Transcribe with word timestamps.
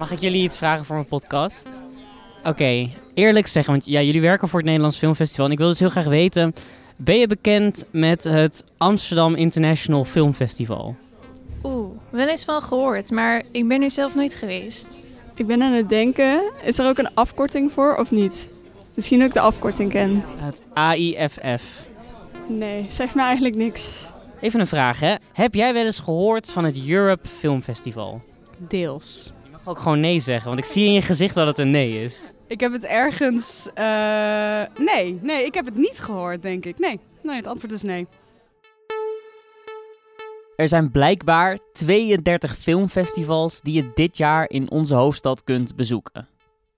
Mag 0.00 0.10
ik 0.10 0.18
jullie 0.18 0.42
iets 0.42 0.56
vragen 0.56 0.84
voor 0.84 0.94
mijn 0.94 1.06
podcast? 1.06 1.82
Oké, 2.44 2.90
eerlijk 3.14 3.46
zeggen, 3.46 3.72
want 3.72 3.86
ja, 3.86 4.00
jullie 4.00 4.20
werken 4.20 4.48
voor 4.48 4.58
het 4.58 4.66
Nederlands 4.68 4.98
Filmfestival. 4.98 5.46
En 5.46 5.52
ik 5.52 5.58
wil 5.58 5.68
dus 5.68 5.78
heel 5.78 5.88
graag 5.88 6.04
weten, 6.04 6.54
ben 6.96 7.18
je 7.18 7.26
bekend 7.26 7.84
met 7.90 8.24
het 8.24 8.64
Amsterdam 8.76 9.34
International 9.34 10.04
Filmfestival? 10.04 10.96
Oeh, 11.62 11.90
wel 12.10 12.28
eens 12.28 12.44
van 12.44 12.62
gehoord, 12.62 13.10
maar 13.10 13.42
ik 13.50 13.68
ben 13.68 13.82
er 13.82 13.90
zelf 13.90 14.14
nooit 14.14 14.34
geweest. 14.34 14.98
Ik 15.34 15.46
ben 15.46 15.62
aan 15.62 15.72
het 15.72 15.88
denken, 15.88 16.52
is 16.62 16.78
er 16.78 16.86
ook 16.86 16.98
een 16.98 17.14
afkorting 17.14 17.72
voor 17.72 17.96
of 17.96 18.10
niet? 18.10 18.50
Misschien 18.94 19.20
ik 19.20 19.32
de 19.32 19.40
afkorting 19.40 19.90
ken. 19.90 20.24
Het 20.26 20.60
AIFF. 20.72 21.88
Nee, 22.46 22.86
zegt 22.88 23.14
me 23.14 23.22
eigenlijk 23.22 23.54
niks. 23.54 24.12
Even 24.40 24.60
een 24.60 24.66
vraag, 24.66 25.00
hè. 25.00 25.14
Heb 25.32 25.54
jij 25.54 25.72
wel 25.72 25.84
eens 25.84 25.98
gehoord 25.98 26.50
van 26.50 26.64
het 26.64 26.88
Europe 26.88 27.28
Film 27.28 27.62
Festival? 27.62 28.22
Deels. 28.58 29.32
Mag 29.64 29.74
ook 29.74 29.78
gewoon 29.82 30.00
nee 30.00 30.20
zeggen, 30.20 30.46
want 30.48 30.58
ik 30.58 30.64
zie 30.64 30.86
in 30.86 30.92
je 30.92 31.02
gezicht 31.02 31.34
dat 31.34 31.46
het 31.46 31.58
een 31.58 31.70
nee 31.70 32.04
is. 32.04 32.20
Ik 32.46 32.60
heb 32.60 32.72
het 32.72 32.84
ergens. 32.84 33.68
eh, 33.74 34.62
nee, 34.78 35.18
nee, 35.22 35.44
ik 35.44 35.54
heb 35.54 35.64
het 35.64 35.76
niet 35.76 35.98
gehoord, 35.98 36.42
denk 36.42 36.64
ik. 36.64 36.78
Nee, 36.78 37.00
nee, 37.22 37.36
het 37.36 37.46
antwoord 37.46 37.72
is 37.72 37.82
nee. 37.82 38.06
Er 40.56 40.68
zijn 40.68 40.90
blijkbaar 40.90 41.58
32 41.72 42.56
filmfestivals 42.56 43.60
die 43.60 43.74
je 43.74 43.90
dit 43.94 44.16
jaar 44.16 44.50
in 44.50 44.70
onze 44.70 44.94
hoofdstad 44.94 45.44
kunt 45.44 45.76
bezoeken. 45.76 46.28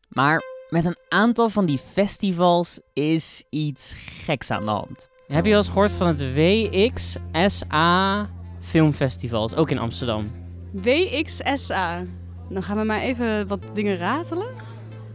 Maar 0.09 0.43
met 0.69 0.85
een 0.85 0.97
aantal 1.09 1.49
van 1.49 1.67
die 1.67 1.79
festivals 1.93 2.81
is 2.93 3.45
iets 3.51 3.95
geks 4.25 4.51
aan 4.51 4.65
de 4.65 4.71
hand. 4.71 5.09
Heb 5.27 5.45
je 5.45 5.51
wel 5.51 5.59
eens 5.59 5.69
gehoord 5.69 5.93
van 5.93 6.07
het 6.07 6.35
WXSA 6.35 8.29
Filmfestivals, 8.61 9.55
ook 9.55 9.71
in 9.71 9.79
Amsterdam? 9.79 10.31
WXSA. 10.73 12.05
Dan 12.52 12.62
gaan 12.62 12.77
we 12.77 12.84
maar 12.84 13.01
even 13.01 13.48
wat 13.48 13.61
dingen 13.74 13.97
ratelen. 13.97 14.47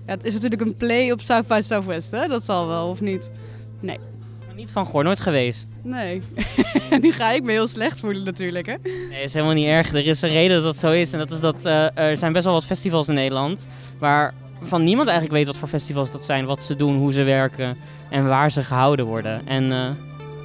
Ja, 0.06 0.14
het 0.14 0.24
is 0.24 0.34
natuurlijk 0.34 0.62
een 0.62 0.76
play 0.76 1.12
op 1.12 1.22
South 1.22 1.48
by 1.48 1.60
Southwest, 1.64 2.12
hè? 2.12 2.28
Dat 2.28 2.46
zal 2.46 2.68
wel, 2.68 2.90
of 2.90 3.02
niet? 3.02 3.32
Nee. 3.80 4.00
Maar 4.46 4.56
niet 4.56 4.72
van 4.72 4.86
gehoord, 4.86 5.06
nooit 5.06 5.20
geweest. 5.20 5.78
Nee. 5.84 6.22
nu 7.02 7.12
ga 7.12 7.32
ik 7.32 7.44
me 7.44 7.52
heel 7.52 7.68
slecht 7.68 8.00
voelen 8.00 8.24
natuurlijk, 8.24 8.66
hè? 8.66 8.76
Nee, 9.10 9.24
is 9.24 9.34
helemaal 9.34 9.56
niet 9.56 9.68
erg. 9.68 9.94
Er 9.94 10.06
is 10.06 10.22
een 10.22 10.30
reden 10.30 10.56
dat 10.56 10.64
dat 10.64 10.78
zo 10.78 10.92
is. 10.92 11.14
En 11.14 11.20
dat 11.20 11.32
is 11.32 11.40
dat 11.40 11.66
eh, 11.66 11.98
er 11.98 12.18
zijn 12.18 12.34
best 12.34 12.46
wel 12.46 12.54
wat 12.54 12.66
festivals 12.66 13.08
in 13.08 13.14
Nederland. 13.14 13.68
Waarvan 14.00 14.84
niemand 14.84 15.08
eigenlijk 15.08 15.38
weet 15.38 15.48
wat 15.48 15.58
voor 15.58 15.68
festivals 15.68 16.12
dat 16.12 16.24
zijn. 16.24 16.46
Wat 16.46 16.64
ze 16.64 16.76
doen, 16.76 16.98
hoe 16.98 17.14
ze 17.14 17.24
werken 17.24 17.78
en 18.10 18.28
waar 18.28 18.52
ze 18.52 18.64
gehouden 18.64 19.06
worden. 19.06 19.48
En 19.48 19.72
eh, 19.72 19.90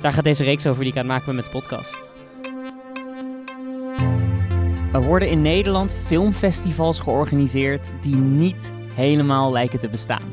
daar 0.03 0.13
gaat 0.13 0.25
deze 0.25 0.45
reeks 0.45 0.67
over 0.67 0.83
die 0.83 0.93
ik 0.93 0.99
aan 0.99 1.05
het 1.05 1.13
maken 1.13 1.27
ben 1.27 1.35
met 1.35 1.45
de 1.45 1.51
podcast. 1.51 2.11
Er 4.93 5.03
worden 5.03 5.29
in 5.29 5.43
Nederland 5.43 5.95
filmfestivals 6.07 7.01
georganiseerd 7.01 7.91
die 8.01 8.17
niet 8.17 8.73
helemaal 8.95 9.53
lijken 9.53 9.79
te 9.79 9.89
bestaan. 9.89 10.33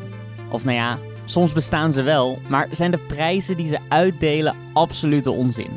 Of 0.51 0.63
nou 0.63 0.77
ja, 0.77 0.97
soms 1.25 1.53
bestaan 1.53 1.91
ze 1.91 2.01
wel, 2.01 2.39
maar 2.49 2.67
zijn 2.71 2.91
de 2.91 2.97
prijzen 2.97 3.57
die 3.57 3.67
ze 3.67 3.79
uitdelen 3.89 4.55
absolute 4.73 5.31
onzin. 5.31 5.69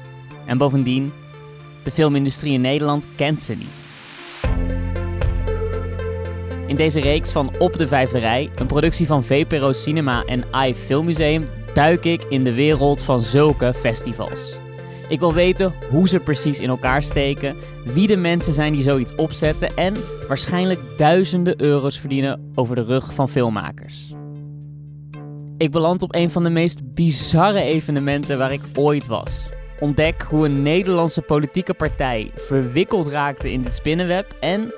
En 0.47 0.59
bovendien, 0.59 1.13
de 1.83 1.91
filmindustrie 1.91 2.53
in 2.53 2.61
Nederland 2.61 3.07
kent 3.17 3.43
ze 3.43 3.55
niet. 3.55 3.85
In 6.67 6.77
deze 6.77 7.01
reeks 7.01 7.33
van 7.33 7.53
Op 7.59 7.77
de 7.77 7.89
Vijfde 7.89 8.19
Rij, 8.19 8.51
een 8.55 8.67
productie 8.67 9.07
van 9.07 9.25
VPRO 9.25 9.73
Cinema 9.73 10.25
en 10.25 10.45
AI 10.51 10.75
Filmmuseum, 10.75 11.45
duik 11.75 12.05
ik 12.05 12.25
in 12.25 12.45
de 12.45 12.53
wereld 12.53 13.03
van 13.03 13.21
zulke 13.21 13.75
festivals. 13.75 14.61
Ik 15.13 15.19
wil 15.19 15.35
weten 15.35 15.73
hoe 15.91 16.09
ze 16.09 16.19
precies 16.19 16.61
in 16.61 16.69
elkaar 16.69 17.03
steken, 17.03 17.57
wie 17.85 18.07
de 18.07 18.17
mensen 18.17 18.53
zijn 18.53 18.73
die 18.73 18.83
zoiets 18.83 19.15
opzetten 19.15 19.77
en 19.77 19.95
waarschijnlijk 20.29 20.81
duizenden 20.97 21.63
euro's 21.63 21.99
verdienen 21.99 22.53
over 22.55 22.75
de 22.75 22.83
rug 22.83 23.15
van 23.15 23.29
filmmakers. 23.29 24.15
Ik 25.59 25.71
beland 25.71 26.03
op 26.03 26.15
een 26.15 26.31
van 26.31 26.43
de 26.43 26.51
meest 26.51 26.95
bizarre 26.95 27.63
evenementen 27.63 28.39
waar 28.39 28.53
ik 28.53 28.61
ooit 28.75 29.07
was. 29.07 29.49
Ontdek 29.81 30.23
hoe 30.23 30.45
een 30.45 30.63
Nederlandse 30.63 31.23
politieke 31.23 31.75
partij 31.75 32.31
verwikkeld 32.35 33.07
raakte 33.07 33.53
in 33.53 33.63
dit 33.63 33.75
spinnenweb 33.75 34.37
en 34.41 34.73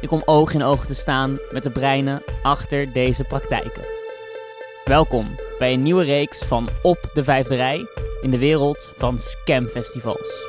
ik 0.00 0.08
kom 0.08 0.22
oog 0.24 0.54
in 0.54 0.62
oog 0.62 0.86
te 0.86 0.94
staan 0.94 1.38
met 1.50 1.62
de 1.62 1.70
breinen 1.70 2.22
achter 2.42 2.92
deze 2.92 3.24
praktijken. 3.24 3.84
Welkom 4.84 5.26
bij 5.58 5.72
een 5.72 5.82
nieuwe 5.82 6.04
reeks 6.04 6.44
van 6.44 6.68
Op 6.82 7.10
de 7.14 7.24
Vijfde 7.24 7.54
Rij 7.54 7.86
in 8.20 8.30
de 8.30 8.38
wereld 8.38 8.90
van 8.96 9.18
scamfestivals. 9.18 10.44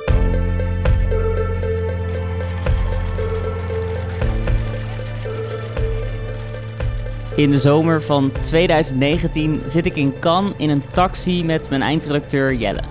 In 7.38 7.50
de 7.50 7.58
zomer 7.58 8.02
van 8.02 8.32
2019 8.42 9.62
zit 9.66 9.86
ik 9.86 9.96
in 9.96 10.18
Cannes 10.18 10.52
in 10.56 10.70
een 10.70 10.82
taxi 10.92 11.44
met 11.44 11.68
mijn 11.68 11.82
eindredacteur 11.82 12.54
Jelle. 12.54 12.82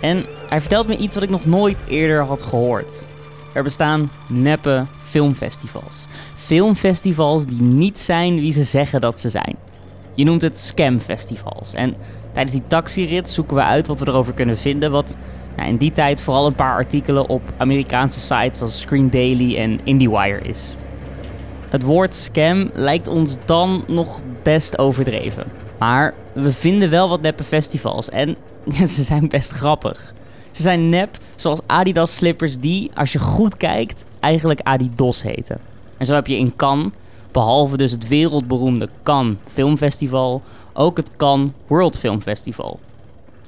En 0.00 0.24
hij 0.48 0.60
vertelt 0.60 0.86
me 0.86 0.96
iets 0.96 1.14
wat 1.14 1.24
ik 1.24 1.30
nog 1.30 1.44
nooit 1.44 1.84
eerder 1.86 2.24
had 2.24 2.42
gehoord. 2.42 3.04
Er 3.52 3.62
bestaan 3.62 4.10
neppe 4.28 4.86
filmfestivals. 5.02 6.06
Filmfestivals 6.34 7.46
die 7.46 7.62
niet 7.62 7.98
zijn 7.98 8.34
wie 8.34 8.52
ze 8.52 8.64
zeggen 8.64 9.00
dat 9.00 9.20
ze 9.20 9.28
zijn. 9.28 9.56
Je 10.14 10.24
noemt 10.24 10.42
het 10.42 10.58
scamfestivals. 10.58 11.74
En 11.74 11.94
tijdens 12.32 12.52
die 12.52 12.66
taxirit 12.66 13.30
zoeken 13.30 13.56
we 13.56 13.62
uit 13.62 13.86
wat 13.86 14.00
we 14.00 14.08
erover 14.08 14.32
kunnen 14.32 14.58
vinden. 14.58 14.90
Wat 14.90 15.14
in 15.66 15.76
die 15.76 15.92
tijd 15.92 16.20
vooral 16.20 16.46
een 16.46 16.54
paar 16.54 16.74
artikelen 16.74 17.28
op 17.28 17.42
Amerikaanse 17.56 18.20
sites 18.20 18.62
als 18.62 18.80
Screen 18.80 19.10
Daily 19.10 19.56
en 19.56 19.80
IndieWire 19.84 20.40
is. 20.40 20.74
Het 21.68 21.82
woord 21.82 22.14
scam 22.14 22.70
lijkt 22.72 23.08
ons 23.08 23.36
dan 23.44 23.84
nog 23.86 24.20
best 24.42 24.78
overdreven. 24.78 25.44
Maar 25.78 26.14
we 26.32 26.52
vinden 26.52 26.90
wel 26.90 27.08
wat 27.08 27.20
neppe 27.20 27.44
festivals 27.44 28.08
en 28.08 28.36
ze 28.94 29.02
zijn 29.02 29.28
best 29.28 29.50
grappig. 29.50 30.12
Ze 30.50 30.62
zijn 30.62 30.88
nep, 30.88 31.16
zoals 31.34 31.60
Adidas 31.66 32.16
slippers 32.16 32.58
die, 32.58 32.90
als 32.94 33.12
je 33.12 33.18
goed 33.18 33.56
kijkt, 33.56 34.04
eigenlijk 34.20 34.60
Adidas 34.60 35.22
heten. 35.22 35.58
En 35.96 36.06
zo 36.06 36.14
heb 36.14 36.26
je 36.26 36.36
in 36.36 36.56
Cannes, 36.56 36.92
behalve 37.32 37.76
dus 37.76 37.90
het 37.90 38.08
wereldberoemde 38.08 38.88
Cannes 39.02 39.36
Filmfestival, 39.46 40.42
ook 40.72 40.96
het 40.96 41.16
Cannes 41.16 41.50
World 41.66 41.98
Film 41.98 42.22
Festival. 42.22 42.80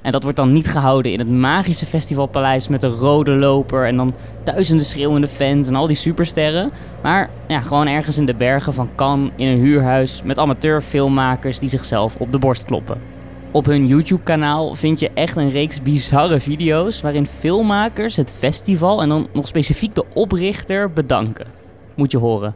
En 0.03 0.11
dat 0.11 0.23
wordt 0.23 0.37
dan 0.37 0.53
niet 0.53 0.67
gehouden 0.67 1.11
in 1.11 1.19
het 1.19 1.29
magische 1.29 1.85
festivalpaleis 1.85 2.67
met 2.67 2.81
de 2.81 2.87
rode 2.87 3.31
loper 3.31 3.87
en 3.87 3.97
dan 3.97 4.13
duizenden 4.43 4.85
schreeuwende 4.85 5.27
fans 5.27 5.67
en 5.67 5.75
al 5.75 5.87
die 5.87 5.95
supersterren. 5.95 6.71
Maar 7.01 7.29
ja, 7.47 7.61
gewoon 7.61 7.87
ergens 7.87 8.17
in 8.17 8.25
de 8.25 8.33
bergen 8.33 8.73
van 8.73 8.89
Cannes 8.95 9.31
in 9.35 9.47
een 9.47 9.57
huurhuis 9.57 10.21
met 10.23 10.37
amateurfilmmakers 10.37 11.59
die 11.59 11.69
zichzelf 11.69 12.15
op 12.19 12.31
de 12.31 12.39
borst 12.39 12.65
kloppen. 12.65 13.01
Op 13.51 13.65
hun 13.65 13.87
YouTube-kanaal 13.87 14.75
vind 14.75 14.99
je 14.99 15.11
echt 15.13 15.35
een 15.35 15.49
reeks 15.49 15.81
bizarre 15.81 16.39
video's 16.39 17.01
waarin 17.01 17.25
filmmakers 17.25 18.15
het 18.15 18.31
festival 18.31 19.01
en 19.01 19.09
dan 19.09 19.27
nog 19.33 19.47
specifiek 19.47 19.95
de 19.95 20.05
oprichter 20.13 20.91
bedanken. 20.91 21.47
Moet 21.95 22.11
je 22.11 22.17
horen. 22.17 22.55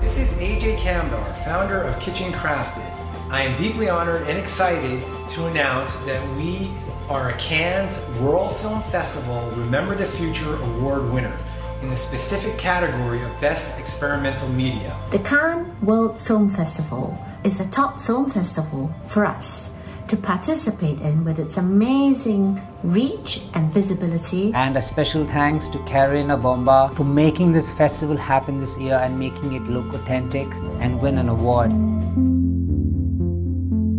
This 0.00 0.16
is 0.16 0.28
AJ 0.40 0.74
Camdar, 0.84 1.26
founder 1.44 1.84
of 1.84 2.04
Kitchen 2.04 2.30
Crafted. 2.30 2.95
I 3.28 3.42
am 3.42 3.60
deeply 3.60 3.88
honored 3.88 4.22
and 4.28 4.38
excited 4.38 5.02
to 5.30 5.46
announce 5.46 5.96
that 6.04 6.22
we 6.36 6.70
are 7.08 7.30
a 7.30 7.38
Cannes 7.38 7.98
World 8.20 8.54
Film 8.58 8.80
Festival 8.82 9.50
Remember 9.56 9.96
the 9.96 10.06
Future 10.06 10.54
Award 10.54 11.10
winner 11.10 11.36
in 11.82 11.88
the 11.88 11.96
specific 11.96 12.56
category 12.56 13.20
of 13.22 13.40
Best 13.40 13.80
Experimental 13.80 14.48
Media. 14.50 14.96
The 15.10 15.18
Cannes 15.18 15.74
World 15.82 16.22
Film 16.22 16.48
Festival 16.48 17.18
is 17.42 17.58
a 17.58 17.66
top 17.70 17.98
film 17.98 18.30
festival 18.30 18.94
for 19.08 19.26
us 19.26 19.70
to 20.06 20.16
participate 20.16 21.00
in 21.00 21.24
with 21.24 21.40
its 21.40 21.56
amazing 21.56 22.62
reach 22.84 23.40
and 23.54 23.72
visibility. 23.72 24.54
And 24.54 24.76
a 24.76 24.80
special 24.80 25.26
thanks 25.26 25.68
to 25.70 25.78
Karina 25.80 26.36
Bomba 26.36 26.92
for 26.94 27.02
making 27.02 27.50
this 27.50 27.72
festival 27.72 28.16
happen 28.16 28.60
this 28.60 28.78
year 28.78 29.00
and 29.02 29.18
making 29.18 29.54
it 29.54 29.62
look 29.62 29.92
authentic 29.94 30.46
and 30.78 31.00
win 31.02 31.18
an 31.18 31.28
award. 31.28 31.72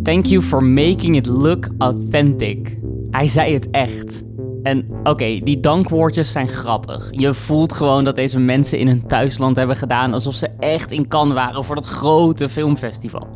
Thank 0.07 0.25
you 0.25 0.41
for 0.41 0.63
making 0.63 1.15
it 1.15 1.27
look 1.27 1.67
authentic. 1.77 2.77
Hij 3.11 3.27
zei 3.27 3.53
het 3.53 3.69
echt. 3.69 4.23
En 4.63 4.89
oké, 5.03 5.39
die 5.43 5.59
dankwoordjes 5.59 6.31
zijn 6.31 6.47
grappig. 6.47 7.07
Je 7.11 7.33
voelt 7.33 7.73
gewoon 7.73 8.03
dat 8.03 8.15
deze 8.15 8.39
mensen 8.39 8.79
in 8.79 8.87
hun 8.87 9.07
thuisland 9.07 9.55
hebben 9.55 9.75
gedaan 9.75 10.13
alsof 10.13 10.33
ze 10.33 10.49
echt 10.59 10.91
in 10.91 11.07
Cannes 11.07 11.33
waren 11.33 11.63
voor 11.63 11.75
dat 11.75 11.85
grote 11.85 12.49
filmfestival. 12.49 13.27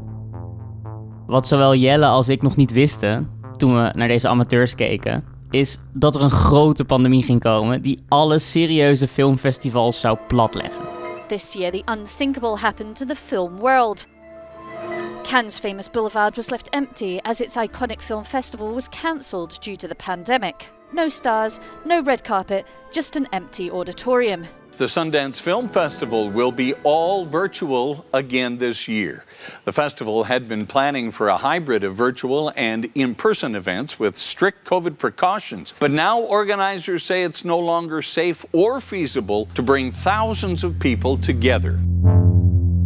Wat 1.28 1.48
zowel 1.48 1.76
Jelle 1.76 2.06
als 2.06 2.30
ik 2.30 2.42
nog 2.42 2.56
niet 2.56 2.72
wisten 2.72 3.30
toen 3.58 3.76
we 3.76 3.90
naar 3.92 4.08
deze 4.08 4.28
amateurs 4.28 4.76
keken, 4.76 5.24
is 5.50 5.80
dat 5.94 6.16
er 6.16 6.22
een 6.22 6.30
grote 6.30 6.86
pandemie 6.86 7.24
ging 7.24 7.40
komen 7.40 7.82
die 7.82 8.04
alle 8.08 8.40
serieuze 8.40 9.08
filmfestivals 9.08 10.00
zou 10.00 10.18
platleggen. 10.28 10.84
This 11.28 11.54
year, 11.54 11.72
the 11.72 11.84
unthinkable 11.92 12.58
happened 12.58 12.96
to 12.96 13.06
the 13.06 13.16
film 13.16 13.60
world. 13.60 14.08
Cannes' 15.24 15.58
famous 15.58 15.88
boulevard 15.88 16.36
was 16.36 16.52
left 16.52 16.70
empty 16.74 17.22
as 17.24 17.40
its 17.42 17.56
iconic 17.56 18.02
film 18.02 18.24
festival 18.24 18.74
was 18.74 18.88
cancelled 18.90 19.60
due 19.62 19.78
to 19.78 19.88
the 19.88 19.96
pandemic. 19.96 20.68
no 20.94 21.08
stars, 21.08 21.60
no 21.86 22.02
red 22.02 22.22
carpet, 22.24 22.66
just 22.92 23.16
an 23.16 23.26
empty 23.32 23.72
auditorium. 23.72 24.46
The 24.78 24.86
Sundance 24.88 25.40
Film 25.40 25.70
Festival 25.70 26.30
will 26.30 26.52
be 26.52 26.74
all 26.84 27.26
virtual 27.26 28.06
again 28.14 28.58
this 28.58 28.88
year. 28.88 29.24
The 29.64 29.72
festival 29.72 30.26
had 30.26 30.50
been 30.50 30.66
planning 30.66 31.12
for 31.12 31.30
a 31.30 31.38
hybrid 31.38 31.84
of 31.84 31.96
virtual 31.96 32.52
and 32.56 32.90
in 32.96 33.16
person 33.16 33.56
events 33.56 34.00
with 34.00 34.18
strict 34.18 34.66
COVID 34.66 34.98
precautions. 34.98 35.74
But 35.80 35.92
now 35.92 36.20
organizers 36.20 37.04
say 37.04 37.24
it's 37.24 37.46
no 37.46 37.60
longer 37.60 38.02
safe 38.02 38.46
or 38.52 38.80
feasible 38.82 39.46
to 39.54 39.62
bring 39.62 39.92
thousands 39.92 40.64
of 40.64 40.80
people 40.80 41.18
together. 41.18 41.80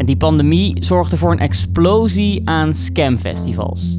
Die 0.05 0.17
pandemie 0.17 0.83
zorgde 0.83 1.17
voor 1.17 1.31
een 1.31 1.39
explosie 1.39 2.49
aan 2.49 2.73
scamfestivals. 2.73 3.97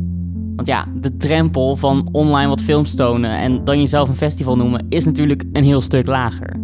Want 0.57 0.69
ja, 0.69 0.87
de 0.95 1.17
drempel 1.17 1.77
van 1.77 2.09
online 2.13 2.49
wat 2.49 2.63
films 2.63 2.95
tonen 2.95 3.39
en 3.39 3.65
dan 3.65 3.81
jezelf 3.81 4.09
een 4.09 4.17
festival 4.17 4.57
noemen 4.57 4.87
is 4.89 5.05
natuurlijk 5.05 5.45
een 5.53 5.65
heel 5.65 5.81
stuk 5.81 6.07
lager. 6.07 6.57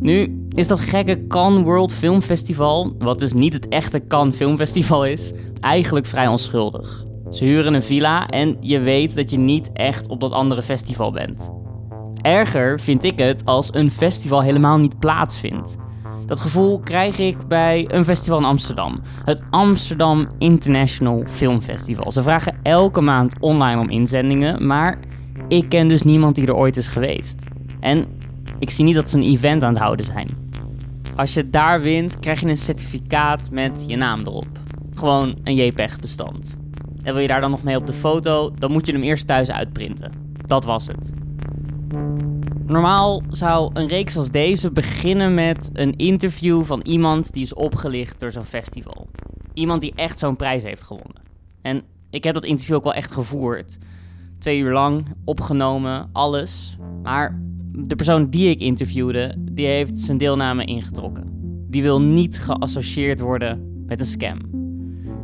Nu 0.00 0.46
is 0.48 0.68
dat 0.68 0.80
gekke 0.80 1.26
Cannes 1.26 1.62
World 1.62 1.92
Film 1.92 2.22
Festival, 2.22 2.94
wat 2.98 3.18
dus 3.18 3.32
niet 3.32 3.52
het 3.52 3.68
echte 3.68 4.06
Cannes 4.06 4.36
Film 4.36 4.56
Festival 4.56 5.04
is, 5.04 5.32
eigenlijk 5.60 6.06
vrij 6.06 6.26
onschuldig. 6.26 7.04
Ze 7.30 7.44
huren 7.44 7.74
een 7.74 7.82
villa 7.82 8.28
en 8.28 8.56
je 8.60 8.78
weet 8.78 9.14
dat 9.14 9.30
je 9.30 9.38
niet 9.38 9.70
echt 9.72 10.08
op 10.08 10.20
dat 10.20 10.32
andere 10.32 10.62
festival 10.62 11.12
bent. 11.12 11.50
Erger 12.22 12.80
vind 12.80 13.04
ik 13.04 13.18
het 13.18 13.44
als 13.44 13.74
een 13.74 13.90
festival 13.90 14.42
helemaal 14.42 14.78
niet 14.78 14.98
plaatsvindt. 14.98 15.76
Dat 16.30 16.40
gevoel 16.40 16.80
krijg 16.80 17.18
ik 17.18 17.46
bij 17.48 17.84
een 17.88 18.04
festival 18.04 18.38
in 18.38 18.44
Amsterdam. 18.44 19.00
Het 19.24 19.42
Amsterdam 19.50 20.28
International 20.38 21.22
Film 21.26 21.62
Festival. 21.62 22.10
Ze 22.10 22.22
vragen 22.22 22.58
elke 22.62 23.00
maand 23.00 23.40
online 23.40 23.80
om 23.80 23.90
inzendingen, 23.90 24.66
maar 24.66 24.98
ik 25.48 25.68
ken 25.68 25.88
dus 25.88 26.02
niemand 26.02 26.34
die 26.34 26.46
er 26.46 26.54
ooit 26.54 26.76
is 26.76 26.86
geweest. 26.86 27.42
En 27.80 28.06
ik 28.58 28.70
zie 28.70 28.84
niet 28.84 28.94
dat 28.94 29.10
ze 29.10 29.16
een 29.16 29.30
event 29.30 29.62
aan 29.62 29.72
het 29.72 29.82
houden 29.82 30.06
zijn. 30.06 30.28
Als 31.16 31.34
je 31.34 31.50
daar 31.50 31.80
wint, 31.80 32.18
krijg 32.18 32.40
je 32.40 32.46
een 32.46 32.56
certificaat 32.56 33.50
met 33.50 33.84
je 33.86 33.96
naam 33.96 34.20
erop. 34.20 34.58
Gewoon 34.94 35.38
een 35.44 35.54
JPEG-bestand. 35.54 36.56
En 37.02 37.12
wil 37.12 37.22
je 37.22 37.28
daar 37.28 37.40
dan 37.40 37.50
nog 37.50 37.62
mee 37.62 37.76
op 37.76 37.86
de 37.86 37.92
foto, 37.92 38.50
dan 38.58 38.72
moet 38.72 38.86
je 38.86 38.92
hem 38.92 39.02
eerst 39.02 39.26
thuis 39.26 39.50
uitprinten. 39.50 40.12
Dat 40.46 40.64
was 40.64 40.86
het. 40.86 41.19
Normaal 42.70 43.22
zou 43.30 43.70
een 43.74 43.86
reeks 43.86 44.16
als 44.16 44.30
deze 44.30 44.72
beginnen 44.72 45.34
met 45.34 45.70
een 45.72 45.96
interview 45.96 46.64
van 46.64 46.80
iemand 46.82 47.32
die 47.32 47.42
is 47.42 47.54
opgelicht 47.54 48.20
door 48.20 48.32
zo'n 48.32 48.44
festival. 48.44 49.08
Iemand 49.54 49.80
die 49.80 49.92
echt 49.94 50.18
zo'n 50.18 50.36
prijs 50.36 50.62
heeft 50.62 50.82
gewonnen. 50.82 51.22
En 51.62 51.82
ik 52.10 52.24
heb 52.24 52.34
dat 52.34 52.44
interview 52.44 52.76
ook 52.76 52.84
wel 52.84 52.94
echt 52.94 53.12
gevoerd. 53.12 53.78
Twee 54.38 54.58
uur 54.58 54.72
lang, 54.72 55.06
opgenomen, 55.24 56.08
alles. 56.12 56.76
Maar 57.02 57.40
de 57.72 57.96
persoon 57.96 58.30
die 58.30 58.50
ik 58.50 58.60
interviewde, 58.60 59.34
die 59.38 59.66
heeft 59.66 59.98
zijn 59.98 60.18
deelname 60.18 60.64
ingetrokken. 60.64 61.24
Die 61.70 61.82
wil 61.82 62.00
niet 62.00 62.38
geassocieerd 62.38 63.20
worden 63.20 63.84
met 63.86 64.00
een 64.00 64.06
scam. 64.06 64.38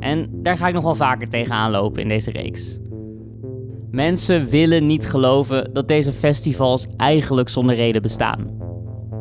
En 0.00 0.28
daar 0.32 0.56
ga 0.56 0.68
ik 0.68 0.74
nog 0.74 0.84
wel 0.84 0.94
vaker 0.94 1.28
tegenaan 1.28 1.70
lopen 1.70 2.02
in 2.02 2.08
deze 2.08 2.30
reeks. 2.30 2.78
Mensen 3.96 4.48
willen 4.48 4.86
niet 4.86 5.08
geloven 5.08 5.70
dat 5.72 5.88
deze 5.88 6.12
festivals 6.12 6.86
eigenlijk 6.96 7.48
zonder 7.48 7.74
reden 7.74 8.02
bestaan. 8.02 8.50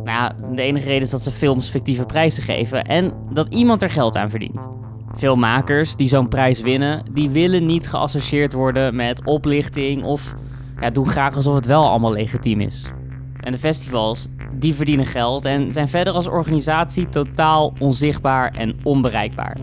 Nou 0.04 0.32
de 0.56 0.62
enige 0.62 0.88
reden 0.88 1.02
is 1.02 1.10
dat 1.10 1.22
ze 1.22 1.32
films 1.32 1.70
fictieve 1.70 2.06
prijzen 2.06 2.44
geven 2.44 2.84
en 2.84 3.14
dat 3.34 3.54
iemand 3.54 3.82
er 3.84 3.90
geld 3.90 4.16
aan 4.16 4.30
verdient. 4.30 4.68
Veel 5.08 5.36
makers 5.36 5.96
die 5.96 6.08
zo'n 6.08 6.28
prijs 6.28 6.62
winnen, 6.62 7.04
die 7.14 7.30
willen 7.30 7.66
niet 7.66 7.88
geassocieerd 7.88 8.54
worden 8.54 8.96
met 8.96 9.26
oplichting 9.26 10.04
of 10.04 10.36
ja, 10.80 10.90
doen 10.90 11.08
graag 11.08 11.36
alsof 11.36 11.56
het 11.56 11.66
wel 11.66 11.90
allemaal 11.90 12.14
legitiem 12.14 12.62
is. 12.62 12.92
En 13.40 13.52
de 13.52 13.58
festivals, 13.58 14.28
die 14.54 14.74
verdienen 14.74 15.06
geld 15.06 15.46
en 15.46 15.72
zijn 15.72 15.90
verder 15.90 16.14
als 16.14 16.28
organisatie 16.28 17.10
totaal 17.10 17.74
onzichtbaar 17.80 18.54
en 18.54 18.76
onbereikbaar. 18.84 19.58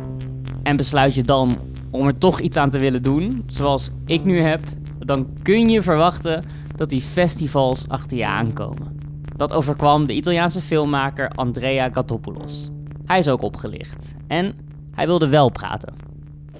En 0.62 0.76
besluit 0.76 1.14
je 1.14 1.22
dan 1.22 1.58
om 1.90 2.06
er 2.06 2.18
toch 2.18 2.40
iets 2.40 2.56
aan 2.56 2.70
te 2.70 2.78
willen 2.78 3.02
doen, 3.02 3.42
zoals 3.46 3.90
ik 4.06 4.24
nu 4.24 4.38
heb, 4.38 4.60
dan 5.04 5.36
kun 5.42 5.68
je 5.68 5.82
verwachten 5.82 6.44
dat 6.76 6.88
die 6.88 7.00
festivals 7.00 7.88
achter 7.88 8.16
je 8.16 8.26
aankomen. 8.26 8.98
Dat 9.36 9.52
overkwam 9.52 10.06
de 10.06 10.12
Italiaanse 10.12 10.60
filmmaker 10.60 11.28
Andrea 11.28 11.88
Gattopoulos. 11.92 12.68
Hij 13.06 13.18
is 13.18 13.28
ook 13.28 13.42
opgelicht 13.42 14.14
en 14.28 14.54
hij 14.94 15.06
wilde 15.06 15.28
wel 15.28 15.48
praten. 15.48 15.94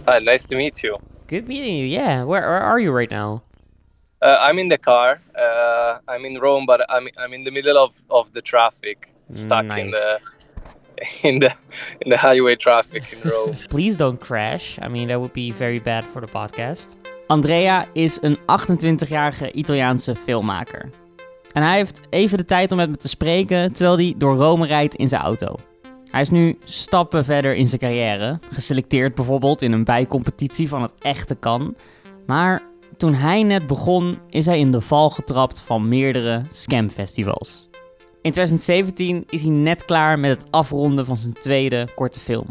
Hi, 0.07 0.19
nice 0.19 0.47
to 0.47 0.57
meet 0.57 0.81
you. 0.81 0.99
Good 1.27 1.47
meeting 1.47 1.77
you. 1.77 1.87
Yeah, 1.87 2.27
where, 2.27 2.49
where 2.49 2.61
are 2.61 2.81
you 2.81 2.99
right 2.99 3.11
now? 3.11 3.41
Uh, 4.23 4.49
I'm 4.49 4.59
in 4.59 4.69
the 4.69 4.79
car. 4.79 5.21
Uh, 5.35 5.99
I'm 6.15 6.25
in 6.25 6.39
Rome, 6.39 6.65
but 6.65 6.81
I'm 6.89 7.09
I'm 7.19 7.33
in 7.33 7.45
the 7.45 7.51
middle 7.51 7.77
of, 7.77 8.03
of 8.09 8.33
the 8.33 8.41
traffic, 8.41 9.13
stuck 9.31 9.79
in 9.79 9.91
the 9.91 10.21
in 11.23 11.41
the 11.41 11.53
in 12.01 12.11
the 12.11 12.17
highway 12.17 12.55
traffic 12.55 13.03
in 13.13 13.31
Rome. 13.31 13.57
Please 13.71 13.97
don't 13.97 14.21
crash. 14.21 14.79
I 14.81 14.89
mean, 14.89 15.09
that 15.09 15.21
would 15.21 15.33
be 15.33 15.51
very 15.51 15.81
bad 15.81 16.05
for 16.05 16.21
the 16.21 16.29
podcast. 16.29 17.02
Andrea 17.27 17.87
is 17.93 18.19
een 18.21 18.39
28-jarige 18.39 19.53
Italiaanse 19.53 20.15
filmmaker. 20.15 20.91
En 21.53 21.63
hij 21.63 21.77
heeft 21.77 22.01
even 22.11 22.39
de 22.39 22.45
tijd 22.45 22.71
om 22.71 22.77
met 22.77 22.91
me 22.91 22.97
te 22.97 23.09
spreken 23.09 23.73
terwijl 23.73 23.97
hij 23.97 24.15
door 24.17 24.37
Rome 24.37 24.67
rijdt 24.67 24.95
in 24.95 25.09
zijn 25.09 25.23
auto. 25.23 25.55
Hij 26.11 26.21
is 26.21 26.31
nu 26.31 26.59
stappen 26.65 27.25
verder 27.25 27.55
in 27.55 27.67
zijn 27.67 27.81
carrière, 27.81 28.39
geselecteerd 28.51 29.15
bijvoorbeeld 29.15 29.63
in 29.63 29.73
een 29.73 29.85
bijcompetitie 29.85 30.69
van 30.69 30.83
het 30.83 30.93
echte 30.99 31.35
kan. 31.35 31.77
Maar 32.27 32.63
toen 32.97 33.15
hij 33.15 33.43
net 33.43 33.67
begon, 33.67 34.19
is 34.29 34.47
hij 34.47 34.59
in 34.59 34.71
de 34.71 34.81
val 34.81 35.11
getrapt 35.11 35.61
van 35.61 35.89
meerdere 35.89 36.43
scamfestivals. 36.51 37.69
In 38.23 38.33
2017 38.33 39.25
is 39.29 39.43
hij 39.43 39.51
net 39.51 39.85
klaar 39.85 40.19
met 40.19 40.31
het 40.31 40.51
afronden 40.51 41.05
van 41.05 41.17
zijn 41.17 41.33
tweede 41.33 41.89
korte 41.95 42.21
film. 42.21 42.47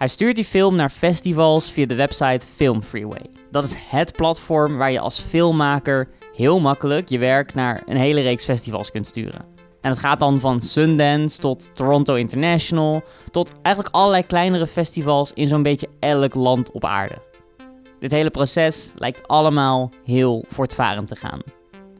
Hij 0.00 0.08
stuurt 0.08 0.34
die 0.34 0.44
film 0.44 0.76
naar 0.76 0.88
festivals 0.88 1.70
via 1.70 1.86
de 1.86 1.94
website 1.94 2.46
Film 2.46 2.82
Freeway. 2.82 3.26
Dat 3.50 3.64
is 3.64 3.74
het 3.88 4.12
platform 4.12 4.76
waar 4.76 4.92
je 4.92 5.00
als 5.00 5.20
filmmaker 5.20 6.08
heel 6.34 6.60
makkelijk 6.60 7.08
je 7.08 7.18
werk 7.18 7.54
naar 7.54 7.82
een 7.86 7.96
hele 7.96 8.20
reeks 8.20 8.44
festivals 8.44 8.90
kunt 8.90 9.06
sturen. 9.06 9.44
En 9.80 9.90
het 9.90 9.98
gaat 9.98 10.20
dan 10.20 10.40
van 10.40 10.60
Sundance 10.60 11.38
tot 11.38 11.74
Toronto 11.74 12.14
International, 12.14 13.02
tot 13.30 13.52
eigenlijk 13.62 13.94
allerlei 13.94 14.26
kleinere 14.26 14.66
festivals 14.66 15.32
in 15.32 15.48
zo'n 15.48 15.62
beetje 15.62 15.88
elk 15.98 16.34
land 16.34 16.70
op 16.70 16.84
aarde. 16.84 17.18
Dit 17.98 18.10
hele 18.10 18.30
proces 18.30 18.90
lijkt 18.96 19.28
allemaal 19.28 19.90
heel 20.04 20.44
voortvarend 20.48 21.08
te 21.08 21.16
gaan. 21.16 21.40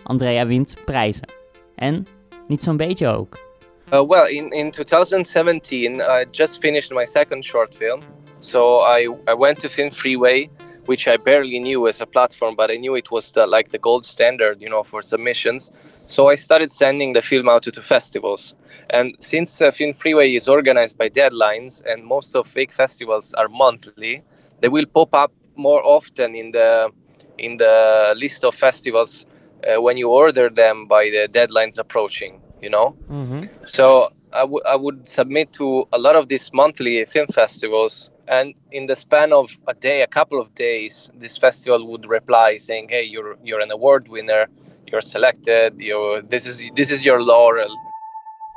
Andrea 0.03 0.46
wint 0.46 0.75
prijzen. 0.85 1.32
En 1.75 2.06
niet 2.49 2.62
zo'n 2.62 2.76
beetje 2.76 3.08
ook. 3.08 3.50
Uh, 3.93 4.05
well, 4.05 4.27
in, 4.27 4.53
in 4.53 4.71
2017, 4.71 6.01
I 6.01 6.25
just 6.27 6.63
finished 6.63 6.93
my 6.93 7.03
second 7.03 7.44
short 7.44 7.75
film. 7.75 8.01
So 8.39 8.81
I, 8.81 9.09
I 9.27 9.35
went 9.35 9.59
to 9.61 9.69
Film 9.69 9.91
Freeway, 9.91 10.49
which 10.87 11.09
I 11.09 11.17
barely 11.17 11.59
knew 11.59 11.89
as 11.89 12.01
a 12.01 12.06
platform, 12.06 12.55
but 12.55 12.70
I 12.70 12.75
knew 12.75 12.94
it 12.94 13.11
was 13.11 13.32
the, 13.32 13.49
like 13.49 13.70
the 13.73 13.79
gold 13.79 14.05
standard, 14.05 14.63
you 14.63 14.70
know, 14.70 14.85
for 14.85 15.03
submissions. 15.03 15.73
So 16.06 16.29
I 16.29 16.37
started 16.37 16.70
sending 16.70 17.15
the 17.15 17.23
film 17.23 17.49
out 17.49 17.65
to, 17.65 17.73
to 17.73 17.82
festivals. 17.82 18.55
And 18.91 19.17
since 19.19 19.61
uh, 19.61 19.73
Film 19.73 19.93
Freeway 19.93 20.37
is 20.37 20.47
organized 20.47 20.97
by 20.97 21.09
deadlines 21.09 21.85
and 21.85 22.05
most 22.05 22.37
of 22.37 22.47
fake 22.47 22.70
festivals 22.70 23.35
are 23.35 23.49
monthly, 23.49 24.23
they 24.61 24.69
will 24.69 24.87
pop 24.87 25.13
up 25.15 25.32
more 25.56 25.82
often 25.85 26.37
in 26.37 26.53
the 26.53 26.91
in 27.39 27.56
the 27.56 28.15
list 28.17 28.44
of 28.44 28.55
festivals 28.55 29.27
uh, 29.67 29.81
when 29.81 29.97
you 29.97 30.11
order 30.11 30.49
them 30.49 30.87
by 30.87 31.05
the 31.05 31.27
deadlines 31.32 31.79
approaching. 31.79 32.41
You 32.60 32.70
know. 32.70 32.96
Mm-hmm. 33.10 33.40
So 33.64 34.08
I, 34.32 34.40
w- 34.40 34.62
I 34.64 34.76
would 34.76 35.08
submit 35.08 35.52
to 35.55 35.88
a 35.93 35.98
lot 35.98 36.17
of 36.17 36.26
these 36.26 36.50
monthly 36.52 37.05
film 37.05 37.26
festivals, 37.26 38.10
and 38.26 38.55
in 38.70 38.86
the 38.86 38.94
span 38.94 39.32
of 39.32 39.58
a 39.67 39.74
day, 39.79 40.02
a 40.02 40.06
couple 40.06 40.38
of 40.38 40.55
days, 40.55 41.10
this 41.19 41.38
festival 41.38 41.86
would 41.86 42.06
reply 42.08 42.58
saying, 42.58 42.90
"Hey, 42.90 43.05
you're 43.05 43.36
you're 43.43 43.62
an 43.62 43.70
award 43.70 44.08
winner. 44.08 44.48
You're 44.84 45.02
selected. 45.02 45.72
You 45.76 46.22
this 46.29 46.46
is 46.46 46.70
this 46.74 46.90
is 46.90 47.02
your 47.02 47.22
laurel." 47.24 47.88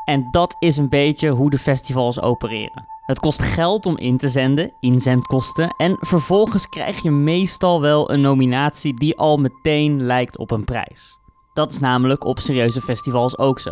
En 0.05 0.27
dat 0.31 0.55
is 0.59 0.77
een 0.77 0.89
beetje 0.89 1.29
hoe 1.29 1.49
de 1.49 1.57
festivals 1.57 2.21
opereren. 2.21 2.87
Het 3.05 3.19
kost 3.19 3.41
geld 3.41 3.85
om 3.85 3.97
in 3.97 4.17
te 4.17 4.29
zenden, 4.29 4.73
inzendkosten, 4.79 5.75
en 5.77 5.97
vervolgens 5.99 6.69
krijg 6.69 7.03
je 7.03 7.11
meestal 7.11 7.81
wel 7.81 8.11
een 8.11 8.21
nominatie 8.21 8.93
die 8.93 9.17
al 9.17 9.37
meteen 9.37 10.03
lijkt 10.03 10.37
op 10.37 10.51
een 10.51 10.63
prijs. 10.63 11.17
Dat 11.53 11.71
is 11.71 11.79
namelijk 11.79 12.23
op 12.23 12.39
serieuze 12.39 12.81
festivals 12.81 13.37
ook 13.37 13.59
zo. 13.59 13.71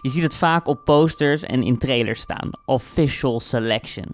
Je 0.00 0.10
ziet 0.10 0.22
het 0.22 0.36
vaak 0.36 0.66
op 0.66 0.84
posters 0.84 1.42
en 1.42 1.62
in 1.62 1.78
trailers 1.78 2.20
staan. 2.20 2.50
Official 2.64 3.40
selection. 3.40 4.04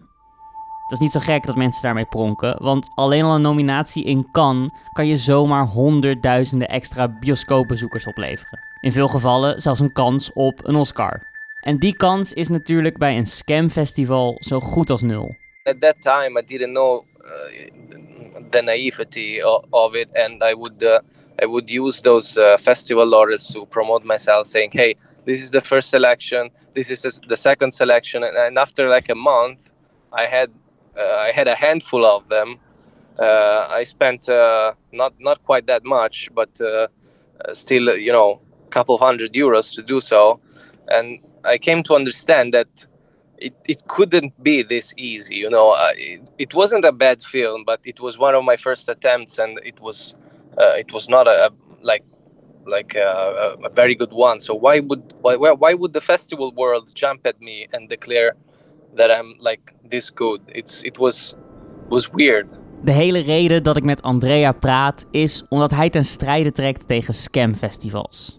Het 0.89 0.97
is 0.97 0.99
niet 0.99 1.13
zo 1.13 1.21
gek 1.21 1.47
dat 1.47 1.57
mensen 1.57 1.83
daarmee 1.83 2.07
pronken, 2.07 2.63
want 2.63 2.91
alleen 2.95 3.25
al 3.25 3.35
een 3.35 3.41
nominatie 3.41 4.05
in 4.05 4.29
Cannes 4.33 4.71
kan 4.93 5.07
je 5.07 5.17
zomaar 5.17 5.65
honderdduizenden 5.67 6.69
extra 6.69 7.09
bioscoopbezoekers 7.09 8.07
opleveren. 8.07 8.59
In 8.81 8.93
veel 8.93 9.09
gevallen 9.09 9.61
zelfs 9.61 9.81
een 9.81 9.93
kans 9.93 10.33
op 10.33 10.67
een 10.67 10.77
Oscar. 10.77 11.27
En 11.61 11.79
die 11.79 11.97
kans 11.97 12.33
is 12.33 12.49
natuurlijk 12.49 12.99
bij 12.99 13.17
een 13.17 13.27
scamfestival 13.27 14.37
zo 14.39 14.61
goed 14.61 14.91
als 14.91 15.03
nul. 15.03 15.37
At 15.63 15.81
that 15.81 16.01
time, 16.01 16.41
I 16.41 16.45
didn't 16.45 16.73
know 16.73 17.05
uh, 17.21 17.31
the 18.51 18.63
naivety 18.63 19.43
of, 19.71 19.95
it, 19.95 20.09
and 20.13 20.43
I 20.43 20.55
would 20.55 20.83
uh, 20.83 20.99
I 21.43 21.47
would 21.47 21.71
use 21.71 22.03
those 22.03 22.41
uh, 22.41 22.57
festival 22.57 23.39
to 23.53 23.65
promote 23.65 24.07
myself, 24.07 24.47
saying, 24.47 24.73
"Hey, 24.73 24.97
this 25.29 25.43
is 25.43 25.51
the 25.51 25.61
first 25.61 25.91
selection. 25.91 26.43
This 26.75 26.91
is 26.91 27.21
the 27.33 27.37
second 27.49 27.71
selection." 27.83 28.19
And, 28.25 28.59
after 28.67 28.89
like 28.97 29.09
a 29.11 29.15
month, 29.33 29.61
I 30.23 30.25
had 30.37 30.51
uh, 30.99 31.27
I 31.29 31.31
had 31.39 31.49
a 31.55 31.55
handful 31.67 32.03
of 32.17 32.29
them. 32.35 32.49
Uh, 33.19 33.67
I 33.81 33.85
spent 33.85 34.29
uh, 34.29 34.73
not 34.93 35.13
not 35.29 35.39
quite 35.49 35.67
that 35.67 35.85
much, 35.85 36.17
but 36.41 36.53
uh, 36.61 36.87
still, 37.53 37.85
you 37.97 38.13
know, 38.13 38.41
a 38.67 38.71
couple 38.71 38.95
of 38.95 39.01
hundred 39.01 39.33
euros 39.35 39.75
to 39.75 39.83
do 39.83 40.01
so. 40.01 40.41
And 40.89 41.19
I 41.45 41.59
came 41.59 41.83
to 41.85 41.95
understand 41.95 42.55
that 42.55 42.87
it, 43.39 43.55
it 43.67 43.87
couldn't 43.89 44.33
be 44.43 44.63
this 44.63 44.95
easy. 44.97 45.37
You 45.37 45.51
know, 45.51 45.73
uh, 45.73 45.93
it, 45.97 46.21
it 46.39 46.55
wasn't 46.55 46.85
a 46.85 46.93
bad 46.93 47.23
film, 47.23 47.65
but 47.65 47.81
it 47.85 48.01
was 48.01 48.19
one 48.19 48.35
of 48.35 48.45
my 48.45 48.57
first 48.57 48.89
attempts, 48.89 49.39
and 49.39 49.61
it 49.65 49.79
was 49.81 50.15
uh, 50.59 50.75
it 50.83 50.93
was 50.93 51.09
not 51.09 51.27
a, 51.27 51.47
a 51.47 51.51
like 51.83 52.05
like 52.69 52.99
a, 52.99 53.57
a, 53.63 53.71
very 53.73 53.97
good 53.97 54.13
one. 54.13 54.41
So 54.41 54.55
why 54.55 54.83
would 54.87 55.15
why 55.21 55.37
why 55.37 55.75
would 55.75 55.93
the 55.93 56.01
festival 56.01 56.53
world 56.55 56.91
jump 56.95 57.27
at 57.27 57.35
me 57.39 57.67
and 57.71 57.89
declare 57.89 58.37
that 58.97 59.11
I'm 59.11 59.37
like 59.39 59.73
this 59.91 60.11
good? 60.15 60.41
It's 60.47 60.83
it 60.83 60.97
was 60.99 61.35
was 61.89 62.09
weird. 62.13 62.47
De 62.83 62.93
hele 62.93 63.19
reden 63.19 63.63
dat 63.63 63.77
ik 63.77 63.85
met 63.85 64.03
Andrea 64.03 64.53
praat 64.53 65.07
is 65.11 65.45
omdat 65.49 65.71
hij 65.71 65.91
ten 65.91 66.05
strijde 66.05 66.53
trekt 66.53 66.89
tegen 66.89 67.15
scamfestivals. 67.15 68.39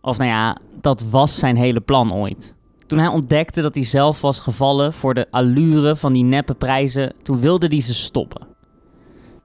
Of 0.00 0.18
nou 0.18 0.30
ja, 0.30 0.58
dat 0.80 1.06
was 1.10 1.38
zijn 1.38 1.56
hele 1.56 1.80
plan 1.80 2.14
ooit. 2.14 2.54
Toen 2.86 2.98
hij 2.98 3.08
ontdekte 3.08 3.62
dat 3.62 3.74
hij 3.74 3.84
zelf 3.84 4.20
was 4.20 4.40
gevallen 4.40 4.92
voor 4.92 5.14
de 5.14 5.26
allure 5.30 5.96
van 5.96 6.12
die 6.12 6.24
neppe 6.24 6.54
prijzen, 6.54 7.14
toen 7.22 7.40
wilde 7.40 7.66
hij 7.66 7.80
ze 7.80 7.94
stoppen. 7.94 8.55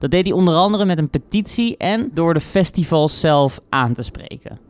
Dat 0.02 0.10
deed 0.10 0.24
hij 0.24 0.32
onder 0.32 0.54
andere 0.54 0.84
met 0.84 0.98
een 0.98 1.10
petitie 1.10 1.76
en 1.76 2.10
door 2.14 2.34
de 2.34 2.40
festivals 2.40 3.20
zelf 3.20 3.58
aan 3.68 3.94
te 3.94 4.02
spreken. 4.02 4.60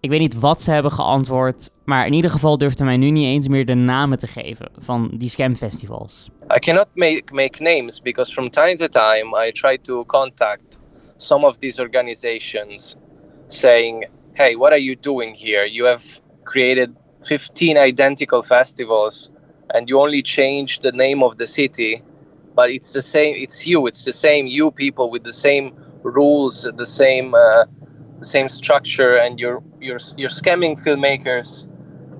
Ik 0.00 0.10
weet 0.10 0.20
niet 0.20 0.40
wat 0.40 0.60
ze 0.60 0.70
hebben 0.70 0.92
geantwoord, 0.92 1.70
maar 1.84 2.06
in 2.06 2.12
ieder 2.12 2.30
geval 2.30 2.58
durfde 2.58 2.84
mij 2.84 2.96
nu 2.96 3.10
niet 3.10 3.24
eens 3.24 3.48
meer 3.48 3.64
de 3.64 3.74
namen 3.74 4.18
te 4.18 4.26
geven 4.26 4.68
van 4.78 5.10
die 5.14 5.28
scamfestivals. 5.28 6.28
I 6.56 6.58
cannot 6.58 6.86
make, 6.94 7.22
make 7.34 7.62
names 7.62 8.00
because 8.02 8.32
from 8.32 8.50
time 8.50 8.74
to 8.74 8.86
time 8.88 9.46
I 9.46 9.52
try 9.52 9.78
to 9.78 10.04
contact 10.04 10.78
some 11.16 11.46
of 11.46 11.56
these 11.56 11.82
organizations 11.82 12.96
saying, 13.46 14.08
hey, 14.32 14.56
what 14.56 14.70
are 14.70 14.82
you 14.82 14.96
doing 15.00 15.38
here? 15.38 15.70
You 15.70 15.88
have 15.88 16.20
created 16.42 16.90
15 17.20 17.76
identical 17.76 18.42
festivals 18.42 19.30
and 19.66 19.88
you 19.88 20.00
only 20.00 20.22
change 20.22 20.78
the 20.78 20.92
name 20.92 21.24
of 21.24 21.36
the 21.36 21.46
city 21.46 22.02
but 22.56 22.70
it's 22.70 22.92
the 22.92 23.02
same 23.02 23.36
it's 23.36 23.66
you 23.66 23.86
it's 23.86 24.04
the 24.04 24.12
same 24.12 24.46
you 24.46 24.70
people 24.72 25.10
with 25.10 25.24
the 25.24 25.32
same 25.32 25.72
rules 26.02 26.66
the 26.76 26.86
same 26.86 27.34
uh, 27.34 27.64
the 28.18 28.24
same 28.24 28.48
structure 28.48 29.16
and 29.16 29.38
you're 29.38 29.62
you're 29.80 30.00
you're 30.16 30.30
scamming 30.40 30.74
filmmakers 30.82 31.68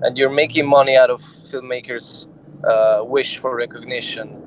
and 0.03 0.17
you're 0.17 0.29
making 0.29 0.67
money 0.67 0.95
out 0.95 1.09
of 1.09 1.21
filmmakers 1.21 2.27
uh, 2.63 3.03
wish 3.03 3.37
for 3.37 3.55
recognition. 3.55 4.43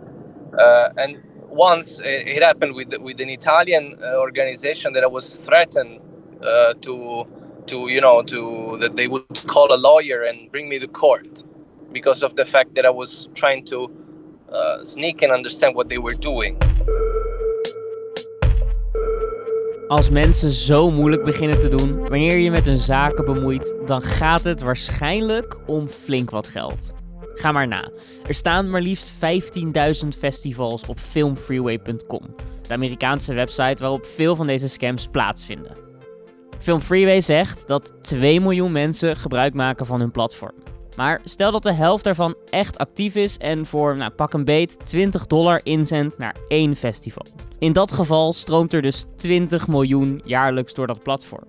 Uh, 0.58 0.90
and 0.96 1.22
once 1.48 2.00
it 2.04 2.42
happened 2.42 2.74
with 2.74 2.94
with 3.00 3.20
an 3.20 3.30
Italian 3.30 3.94
uh, 4.02 4.18
organization 4.18 4.92
that 4.92 5.02
I 5.02 5.06
was 5.08 5.36
threatened 5.36 6.00
uh, 6.42 6.74
to 6.82 7.26
to 7.66 7.88
you 7.88 8.00
know 8.00 8.22
to 8.22 8.78
that 8.80 8.96
they 8.96 9.08
would 9.08 9.26
call 9.46 9.72
a 9.74 9.78
lawyer 9.78 10.22
and 10.22 10.50
bring 10.52 10.68
me 10.68 10.78
to 10.78 10.88
court 10.88 11.42
because 11.92 12.22
of 12.22 12.36
the 12.36 12.44
fact 12.44 12.74
that 12.76 12.86
I 12.86 12.90
was 12.90 13.28
trying 13.34 13.64
to 13.66 13.90
uh, 14.52 14.84
sneak 14.84 15.22
and 15.22 15.32
understand 15.32 15.74
what 15.74 15.88
they 15.88 16.00
were 16.00 16.18
doing. 16.18 16.56
Als 19.88 20.10
mensen 20.10 20.50
zo 20.50 20.90
moeilijk 20.90 21.24
beginnen 21.24 21.58
te 21.58 21.68
doen 21.68 22.00
wanneer 22.00 22.38
je 22.38 22.50
met 22.50 22.66
hun 22.66 22.78
zaken 22.78 23.24
bemoeit, 23.24 23.76
dan 23.86 24.02
gaat 24.02 24.44
het 24.44 24.60
waarschijnlijk 24.60 25.58
om 25.66 25.88
flink 25.88 26.30
wat 26.30 26.48
geld. 26.48 26.92
Ga 27.34 27.52
maar 27.52 27.68
na. 27.68 27.90
Er 28.26 28.34
staan 28.34 28.70
maar 28.70 28.80
liefst 28.80 29.12
15.000 29.12 30.08
festivals 30.18 30.86
op 30.86 30.98
filmfreeway.com, 30.98 32.34
de 32.66 32.74
Amerikaanse 32.74 33.34
website 33.34 33.82
waarop 33.82 34.06
veel 34.06 34.36
van 34.36 34.46
deze 34.46 34.68
scams 34.68 35.06
plaatsvinden. 35.06 35.76
Film 36.58 36.80
Freeway 36.80 37.20
zegt 37.20 37.68
dat 37.68 37.92
2 38.02 38.40
miljoen 38.40 38.72
mensen 38.72 39.16
gebruik 39.16 39.54
maken 39.54 39.86
van 39.86 40.00
hun 40.00 40.10
platform. 40.10 40.54
Maar 40.96 41.20
stel 41.24 41.50
dat 41.52 41.62
de 41.62 41.72
helft 41.72 42.04
daarvan 42.04 42.34
echt 42.50 42.78
actief 42.78 43.14
is 43.14 43.36
en 43.36 43.66
voor 43.66 43.96
nou, 43.96 44.10
pak 44.10 44.32
een 44.32 44.44
beet 44.44 44.78
20 44.84 45.26
dollar 45.26 45.60
inzendt 45.62 46.18
naar 46.18 46.36
één 46.48 46.76
festival. 46.76 47.26
In 47.58 47.72
dat 47.72 47.92
geval 47.92 48.32
stroomt 48.32 48.72
er 48.72 48.82
dus 48.82 49.04
20 49.16 49.68
miljoen 49.68 50.22
jaarlijks 50.24 50.74
door 50.74 50.86
dat 50.86 51.02
platform. 51.02 51.44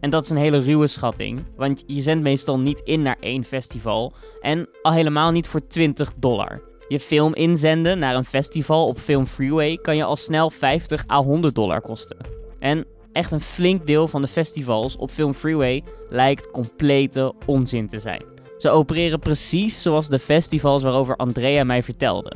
En 0.00 0.10
dat 0.10 0.24
is 0.24 0.30
een 0.30 0.36
hele 0.36 0.58
ruwe 0.58 0.86
schatting, 0.86 1.44
want 1.56 1.84
je 1.86 2.02
zendt 2.02 2.22
meestal 2.22 2.58
niet 2.58 2.80
in 2.80 3.02
naar 3.02 3.16
één 3.20 3.44
festival 3.44 4.12
en 4.40 4.68
al 4.82 4.92
helemaal 4.92 5.30
niet 5.30 5.48
voor 5.48 5.66
20 5.66 6.12
dollar. 6.16 6.62
Je 6.88 7.00
film 7.00 7.34
inzenden 7.34 7.98
naar 7.98 8.14
een 8.14 8.24
festival 8.24 8.86
op 8.86 8.98
Film 8.98 9.26
Freeway 9.26 9.76
kan 9.76 9.96
je 9.96 10.04
al 10.04 10.16
snel 10.16 10.50
50 10.50 11.04
à 11.10 11.22
100 11.22 11.54
dollar 11.54 11.80
kosten. 11.80 12.16
En 12.58 12.84
echt 13.12 13.32
een 13.32 13.40
flink 13.40 13.86
deel 13.86 14.08
van 14.08 14.20
de 14.20 14.28
festivals 14.28 14.96
op 14.96 15.10
Film 15.10 15.34
Freeway 15.34 15.82
lijkt 16.08 16.50
complete 16.50 17.34
onzin 17.46 17.88
te 17.88 17.98
zijn. 17.98 18.33
Ze 18.64 18.70
opereren 18.70 19.18
precies 19.18 19.82
zoals 19.82 20.08
de 20.08 20.18
festivals 20.18 20.82
waarover 20.82 21.16
Andrea 21.16 21.64
mij 21.64 21.82
vertelde. 21.82 22.32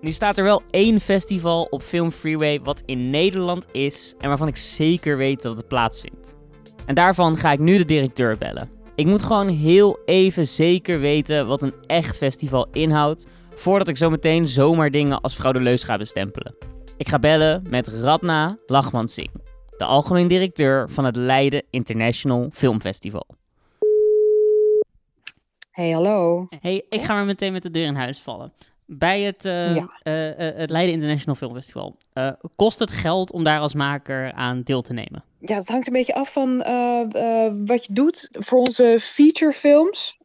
Nu 0.00 0.10
staat 0.10 0.38
er 0.38 0.44
wel 0.44 0.62
één 0.70 1.00
festival 1.00 1.62
op 1.62 1.82
Film 1.82 2.10
Freeway 2.10 2.60
wat 2.60 2.82
in 2.86 3.10
Nederland 3.10 3.66
is 3.72 4.14
en 4.18 4.28
waarvan 4.28 4.48
ik 4.48 4.56
zeker 4.56 5.16
weet 5.16 5.42
dat 5.42 5.56
het 5.56 5.68
plaatsvindt. 5.68 6.36
En 6.86 6.94
daarvan 6.94 7.36
ga 7.36 7.52
ik 7.52 7.58
nu 7.58 7.76
de 7.76 7.84
directeur 7.84 8.38
bellen. 8.38 8.70
Ik 8.94 9.06
moet 9.06 9.22
gewoon 9.22 9.48
heel 9.48 9.98
even 10.04 10.48
zeker 10.48 11.00
weten 11.00 11.46
wat 11.46 11.62
een 11.62 11.74
echt 11.86 12.16
festival 12.16 12.68
inhoudt 12.72 13.26
voordat 13.54 13.88
ik 13.88 13.96
zo 13.96 14.10
meteen 14.10 14.48
zomaar 14.48 14.90
dingen 14.90 15.20
als 15.20 15.34
fraudeleus 15.34 15.84
ga 15.84 15.96
bestempelen. 15.96 16.54
Ik 16.96 17.08
ga 17.08 17.18
bellen 17.18 17.62
met 17.68 17.88
Radna 17.88 18.56
Lachmansing 18.66 19.30
de 19.80 19.86
algemeen 19.86 20.28
directeur 20.28 20.90
van 20.90 21.04
het 21.04 21.16
Leiden 21.16 21.62
International 21.70 22.48
Film 22.52 22.80
Festival. 22.80 23.26
Hey, 25.70 25.90
hallo. 25.90 26.46
Hey, 26.60 26.84
ik 26.88 27.02
ga 27.02 27.14
maar 27.14 27.24
meteen 27.24 27.52
met 27.52 27.62
de 27.62 27.70
deur 27.70 27.86
in 27.86 27.94
huis 27.94 28.18
vallen. 28.18 28.52
Bij 28.86 29.20
het, 29.20 29.44
uh, 29.44 29.84
het 30.56 30.70
Leiden 30.70 30.94
International 30.94 31.34
Film 31.34 31.54
Festival. 31.54 31.96
kost 32.56 32.78
het 32.78 32.90
geld 32.90 33.32
om 33.32 33.44
daar 33.44 33.60
als 33.60 33.74
maker 33.74 34.32
aan 34.32 34.62
deel 34.62 34.82
te 34.82 34.92
nemen? 34.92 35.24
Ja, 35.38 35.56
dat 35.56 35.68
hangt 35.68 35.86
een 35.86 35.92
beetje 35.92 36.14
af 36.14 36.32
van 36.32 36.56
wat 37.66 37.84
je 37.84 37.92
doet. 37.92 38.28
Voor 38.32 38.58
onze 38.58 38.98
featurefilms 39.00 40.18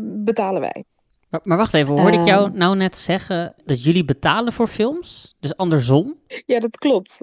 betalen 0.00 0.60
wij. 0.60 0.84
Maar, 1.30 1.40
maar, 1.44 1.56
wacht 1.56 1.74
even, 1.74 2.00
hoorde 2.00 2.16
ik 2.16 2.24
jou 2.24 2.50
nou 2.52 2.76
net 2.76 2.98
zeggen 2.98 3.54
dat 3.64 3.82
jullie 3.82 4.04
betalen 4.04 4.52
voor 4.52 4.66
films? 4.66 5.36
Dus 5.40 5.56
andersom? 5.56 6.18
Ja, 6.46 6.60
dat 6.60 6.76
klopt. 6.76 7.20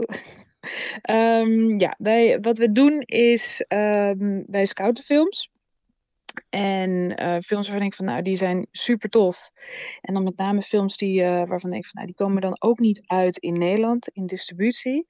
Um, 1.12 1.79
ja, 1.86 1.95
wij, 1.98 2.39
wat 2.41 2.57
we 2.57 2.72
doen 2.72 3.01
is 3.01 3.65
um, 3.67 4.43
wij 4.48 4.65
scouten 4.65 5.03
films. 5.03 5.50
En 6.49 7.21
uh, 7.21 7.37
films 7.39 7.67
waarvan 7.67 7.85
ik 7.85 7.93
van, 7.93 8.05
nou, 8.05 8.21
die 8.21 8.35
zijn 8.35 8.67
super 8.71 9.09
tof. 9.09 9.51
En 10.01 10.13
dan 10.13 10.23
met 10.23 10.37
name 10.37 10.61
films 10.61 10.97
die, 10.97 11.21
uh, 11.21 11.45
waarvan 11.45 11.71
ik 11.71 11.85
van, 11.85 11.93
nou, 11.93 12.05
die 12.05 12.15
komen 12.15 12.41
dan 12.41 12.55
ook 12.59 12.79
niet 12.79 13.03
uit 13.07 13.37
in 13.37 13.53
Nederland 13.53 14.07
in 14.07 14.25
distributie. 14.25 15.05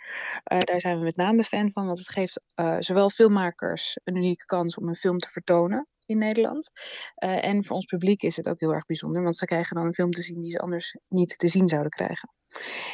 Uh, 0.51 0.59
daar 0.59 0.79
zijn 0.79 0.97
we 0.97 1.03
met 1.03 1.15
name 1.15 1.43
fan 1.43 1.71
van, 1.71 1.85
want 1.85 1.97
het 1.97 2.09
geeft 2.09 2.41
zowel 2.79 3.09
filmmakers 3.09 3.99
een 4.03 4.15
unieke 4.15 4.45
kans 4.45 4.77
om 4.77 4.87
een 4.87 4.95
film 4.95 5.19
te 5.19 5.29
vertonen 5.29 5.87
in 6.05 6.17
Nederland. 6.17 6.71
en 7.15 7.63
voor 7.63 7.75
ons 7.75 7.85
publiek 7.85 8.21
is 8.21 8.35
het 8.35 8.47
ook 8.47 8.59
heel 8.59 8.73
erg 8.73 8.85
bijzonder, 8.85 9.23
want 9.23 9.35
ze 9.35 9.45
krijgen 9.45 9.75
dan 9.75 9.85
een 9.85 9.93
film 9.93 10.11
te 10.11 10.21
zien 10.21 10.41
die 10.41 10.51
ze 10.51 10.59
anders 10.59 10.97
niet 11.07 11.37
te 11.37 11.47
zien 11.47 11.67
zouden 11.67 11.91
krijgen. 11.91 12.29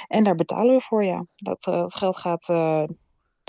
En 0.07 0.23
daar 0.23 0.35
betalen 0.35 0.75
we 0.75 0.81
voor, 0.81 1.03
ja. 1.03 1.25
Dat, 1.35 1.63
dat 1.63 1.95
geld 1.95 2.17
gaat 2.17 2.45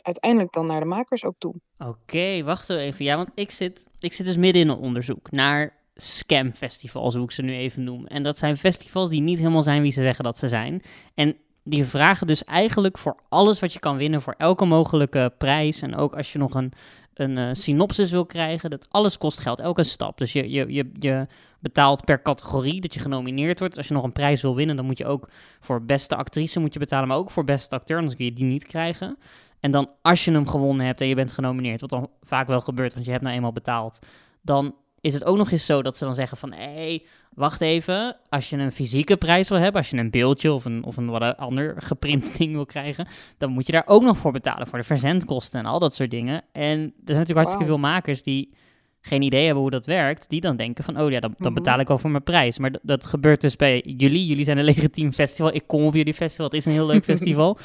uiteindelijk 0.03 0.53
dan 0.53 0.67
naar 0.67 0.81
de 0.81 0.87
makers 0.87 1.25
ook 1.25 1.39
toe. 1.39 1.55
Oké, 1.79 1.89
okay, 1.89 2.45
wacht 2.45 2.69
even. 2.69 3.05
Ja, 3.05 3.17
want 3.17 3.31
ik 3.35 3.51
zit, 3.51 3.87
ik 3.99 4.13
zit 4.13 4.27
dus 4.27 4.37
midden 4.37 4.63
in 4.63 4.69
een 4.69 4.77
onderzoek 4.77 5.31
naar 5.31 5.81
scamfestivals, 5.95 7.15
hoe 7.15 7.25
ik 7.25 7.31
ze 7.31 7.43
nu 7.43 7.55
even 7.55 7.85
noem. 7.85 8.07
En 8.07 8.23
dat 8.23 8.39
zijn 8.39 8.57
festivals 8.57 9.11
die 9.11 9.21
niet 9.21 9.39
helemaal 9.39 9.63
zijn 9.63 9.83
wie 9.83 9.93
ze 9.93 10.03
zeggen 10.03 10.25
dat 10.25 10.37
ze 10.39 10.49
zijn. 10.49 10.83
En 11.15 11.37
die 11.65 11.85
vragen 11.85 12.27
dus 12.27 12.45
eigenlijk 12.45 12.99
voor 12.99 13.17
alles 13.29 13.61
wat 13.61 13.73
je 13.73 13.79
kan 13.79 13.97
winnen, 13.97 14.23
voor 14.23 14.35
elke 14.39 14.65
mogelijke 14.65 15.33
prijs. 15.39 15.83
En 15.83 15.97
ook 15.97 16.15
als 16.15 16.33
je 16.33 16.39
nog 16.39 16.55
een, 16.55 16.73
een 17.15 17.37
uh, 17.37 17.49
synopsis 17.53 18.11
wil 18.11 18.27
krijgen, 18.27 18.71
dat 18.71 18.87
alles 18.91 19.19
kost 19.19 19.41
geld, 19.41 19.61
elke 19.61 19.83
stap. 19.83 20.19
Dus 20.19 20.33
je, 20.33 20.51
je, 20.51 20.73
je, 20.73 20.91
je 20.99 21.27
betaalt 21.59 22.05
per 22.05 22.23
categorie 22.23 22.81
dat 22.81 22.95
je 22.95 23.01
genomineerd 23.01 23.59
wordt. 23.59 23.77
Als 23.77 23.89
je 23.89 23.95
nog 23.95 24.05
een 24.05 24.13
prijs 24.13 24.43
wil 24.43 24.55
winnen, 24.55 24.77
dan 24.77 24.85
moet 24.85 24.99
je 24.99 25.07
ook 25.07 25.29
voor 25.61 25.85
beste 25.85 26.17
actrice 26.17 26.61
moet 26.61 26.73
je 26.73 26.79
betalen, 26.79 27.09
maar 27.09 27.17
ook 27.17 27.31
voor 27.31 27.45
beste 27.45 27.75
acteur, 27.75 27.97
anders 27.97 28.17
kun 28.17 28.25
je 28.25 28.33
die 28.33 28.45
niet 28.45 28.67
krijgen. 28.67 29.19
En 29.61 29.71
dan 29.71 29.91
als 30.03 30.25
je 30.25 30.31
hem 30.31 30.49
gewonnen 30.49 30.87
hebt 30.87 31.01
en 31.01 31.07
je 31.07 31.15
bent 31.15 31.33
genomineerd, 31.33 31.81
wat 31.81 31.91
dan 31.91 32.11
vaak 32.23 32.47
wel 32.47 32.61
gebeurt, 32.61 32.95
want 32.95 33.05
je 33.05 33.11
hebt 33.11 33.23
nou 33.23 33.35
eenmaal 33.35 33.53
betaald, 33.53 33.99
dan 34.41 34.75
is 35.03 35.15
het 35.15 35.25
ook 35.25 35.37
nog 35.37 35.51
eens 35.51 35.67
zo 35.67 35.83
dat 35.83 35.97
ze 35.97 36.05
dan 36.05 36.15
zeggen 36.15 36.37
van... 36.37 36.53
hé, 36.53 36.75
hey, 36.75 37.03
wacht 37.35 37.61
even, 37.61 38.17
als 38.29 38.51
je 38.51 38.57
een 38.57 38.73
fysieke 38.73 39.17
prijs 39.17 39.49
wil 39.49 39.59
hebben... 39.59 39.81
als 39.81 39.91
je 39.91 39.97
een 39.97 40.11
beeldje 40.11 40.53
of 40.53 40.65
een, 40.65 40.85
of 40.85 40.97
een 40.97 41.07
wat 41.11 41.37
ander 41.37 41.75
geprint 41.79 42.33
ding 42.39 42.53
wil 42.53 42.67
krijgen... 42.67 43.07
dan 43.39 43.51
moet 43.51 43.67
je 43.67 43.73
daar 43.73 43.87
ook 43.87 44.03
nog 44.03 44.17
voor 44.17 44.33
betalen, 44.33 44.67
voor 44.67 44.79
de 44.79 44.85
verzendkosten 44.85 45.61
en 45.61 45.67
al 45.67 45.79
dat 45.79 45.95
soort 45.95 46.11
dingen. 46.11 46.43
En 46.53 46.79
er 46.79 46.83
zijn 46.85 46.95
natuurlijk 47.05 47.33
hartstikke 47.37 47.65
veel 47.65 47.79
makers 47.79 48.23
die 48.23 48.53
geen 49.01 49.23
idee 49.23 49.45
hebben 49.45 49.63
hoe 49.63 49.71
dat 49.71 49.87
werkt... 49.87 50.29
die 50.31 50.41
dan 50.41 50.57
denken 50.57 50.85
van, 50.85 51.01
oh 51.01 51.11
ja, 51.11 51.21
dan, 51.21 51.35
dan 51.39 51.53
Mhm. 51.53 51.63
betaal 51.63 51.79
ik 51.81 51.89
wel 51.89 51.99
voor 51.99 52.11
mijn 52.11 52.23
prijs. 52.23 52.59
Maar 52.59 52.73
dat, 52.73 52.81
dat 52.85 53.05
gebeurt 53.07 53.41
dus 53.41 53.57
bij 53.57 53.83
jullie. 53.97 54.27
Jullie 54.27 54.45
zijn 54.45 54.59
een 54.59 54.65
legitiem 54.65 55.13
festival. 55.13 55.55
Ik 55.55 55.67
kom 55.67 55.85
op 55.85 55.95
jullie 55.95 56.15
festival, 56.15 56.47
het 56.47 56.55
is 56.55 56.65
een 56.65 56.73
heel 56.73 56.87
leuk 56.87 57.05
festival. 57.15 57.59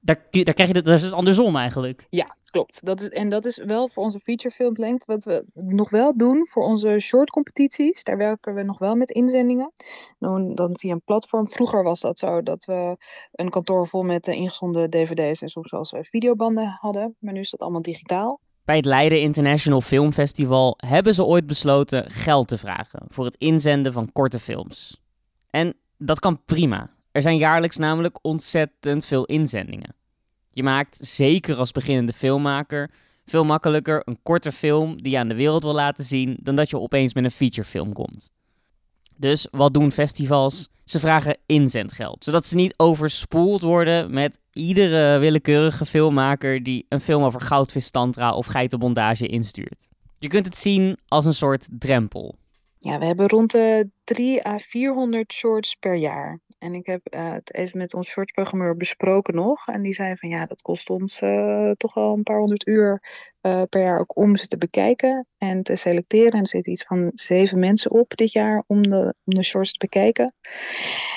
Daar, 0.00 0.16
krijg 0.30 0.56
je 0.56 0.64
het, 0.64 0.84
dat 0.84 0.94
is 0.94 1.02
dus 1.02 1.12
andersom 1.12 1.56
eigenlijk. 1.56 2.06
Ja, 2.10 2.36
klopt. 2.50 2.84
Dat 2.84 3.00
is, 3.00 3.08
en 3.08 3.30
dat 3.30 3.44
is 3.44 3.56
wel 3.56 3.88
voor 3.88 4.04
onze 4.04 4.18
featurefilmlengte. 4.18 5.04
Wat 5.06 5.24
we 5.24 5.44
nog 5.54 5.90
wel 5.90 6.16
doen 6.16 6.46
voor 6.46 6.62
onze 6.62 6.98
short 6.98 7.30
competities. 7.30 8.04
Daar 8.04 8.16
werken 8.16 8.54
we 8.54 8.62
nog 8.62 8.78
wel 8.78 8.94
met 8.94 9.10
inzendingen. 9.10 9.72
Dan, 10.18 10.54
dan 10.54 10.76
via 10.78 10.92
een 10.92 11.02
platform. 11.04 11.46
Vroeger 11.46 11.82
was 11.82 12.00
dat 12.00 12.18
zo 12.18 12.42
dat 12.42 12.64
we 12.64 12.96
een 13.32 13.50
kantoor 13.50 13.86
vol 13.86 14.02
met 14.02 14.28
eh, 14.28 14.34
ingezonden 14.34 14.90
dvd's 14.90 15.42
en 15.42 15.48
soms 15.48 15.68
zelfs 15.68 15.92
eh, 15.92 16.02
videobanden 16.02 16.76
hadden. 16.80 17.16
Maar 17.18 17.32
nu 17.32 17.40
is 17.40 17.50
dat 17.50 17.60
allemaal 17.60 17.82
digitaal. 17.82 18.40
Bij 18.64 18.76
het 18.76 18.84
Leiden 18.84 19.20
International 19.20 19.80
Film 19.80 20.12
Festival 20.12 20.74
hebben 20.76 21.14
ze 21.14 21.24
ooit 21.24 21.46
besloten 21.46 22.10
geld 22.10 22.48
te 22.48 22.58
vragen 22.58 23.04
voor 23.08 23.24
het 23.24 23.34
inzenden 23.34 23.92
van 23.92 24.12
korte 24.12 24.38
films. 24.38 25.00
En 25.50 25.74
dat 25.98 26.18
kan 26.18 26.44
prima. 26.44 26.90
Er 27.12 27.22
zijn 27.22 27.36
jaarlijks 27.36 27.76
namelijk 27.76 28.18
ontzettend 28.22 29.06
veel 29.06 29.24
inzendingen. 29.24 29.94
Je 30.50 30.62
maakt, 30.62 30.98
zeker 31.00 31.56
als 31.56 31.72
beginnende 31.72 32.12
filmmaker, 32.12 32.90
veel 33.24 33.44
makkelijker 33.44 34.02
een 34.04 34.22
korte 34.22 34.52
film 34.52 35.02
die 35.02 35.12
je 35.12 35.18
aan 35.18 35.28
de 35.28 35.34
wereld 35.34 35.62
wil 35.62 35.74
laten 35.74 36.04
zien 36.04 36.38
dan 36.42 36.56
dat 36.56 36.70
je 36.70 36.78
opeens 36.78 37.14
met 37.14 37.24
een 37.24 37.30
featurefilm 37.30 37.92
komt. 37.92 38.30
Dus 39.16 39.46
wat 39.50 39.74
doen 39.74 39.92
festivals? 39.92 40.68
Ze 40.84 40.98
vragen 40.98 41.36
inzendgeld, 41.46 42.24
zodat 42.24 42.46
ze 42.46 42.54
niet 42.54 42.74
overspoeld 42.76 43.60
worden 43.60 44.14
met 44.14 44.40
iedere 44.52 45.18
willekeurige 45.18 45.86
filmmaker 45.86 46.62
die 46.62 46.86
een 46.88 47.00
film 47.00 47.22
over 47.22 47.40
goudvis 47.40 47.90
tantra 47.90 48.34
of 48.34 48.46
geitenbondage 48.46 49.26
instuurt. 49.26 49.88
Je 50.18 50.28
kunt 50.28 50.44
het 50.44 50.56
zien 50.56 50.98
als 51.08 51.24
een 51.24 51.34
soort 51.34 51.68
drempel. 51.70 52.38
Ja, 52.78 52.98
we 52.98 53.04
hebben 53.04 53.28
rond 53.28 53.50
de 53.50 53.90
3 54.04 54.46
à 54.46 54.58
400 54.58 55.32
shorts 55.32 55.74
per 55.74 55.96
jaar. 55.96 56.40
En 56.60 56.74
ik 56.74 56.86
heb 56.86 57.06
eh, 57.06 57.32
het 57.32 57.54
even 57.54 57.78
met 57.78 57.94
ons 57.94 58.08
shortsprogrammeur 58.08 58.76
besproken 58.76 59.34
nog. 59.34 59.66
En 59.66 59.82
die 59.82 59.94
zei 59.94 60.16
van 60.16 60.28
ja, 60.28 60.46
dat 60.46 60.62
kost 60.62 60.90
ons 60.90 61.20
eh, 61.20 61.70
toch 61.70 61.94
wel 61.94 62.14
een 62.14 62.22
paar 62.22 62.38
honderd 62.38 62.66
uur 62.66 63.02
eh, 63.40 63.62
per 63.68 63.82
jaar 63.82 64.00
ook 64.00 64.16
om 64.16 64.36
ze 64.36 64.46
te 64.46 64.58
bekijken 64.58 65.26
en 65.38 65.62
te 65.62 65.76
selecteren. 65.76 66.32
En 66.32 66.40
er 66.40 66.46
zitten 66.46 66.72
iets 66.72 66.84
van 66.84 67.10
zeven 67.14 67.58
mensen 67.58 67.90
op 67.90 68.16
dit 68.16 68.32
jaar 68.32 68.64
om 68.66 68.82
de, 68.82 69.14
shorts 69.42 69.72
te 69.72 69.78
bekijken. 69.78 70.34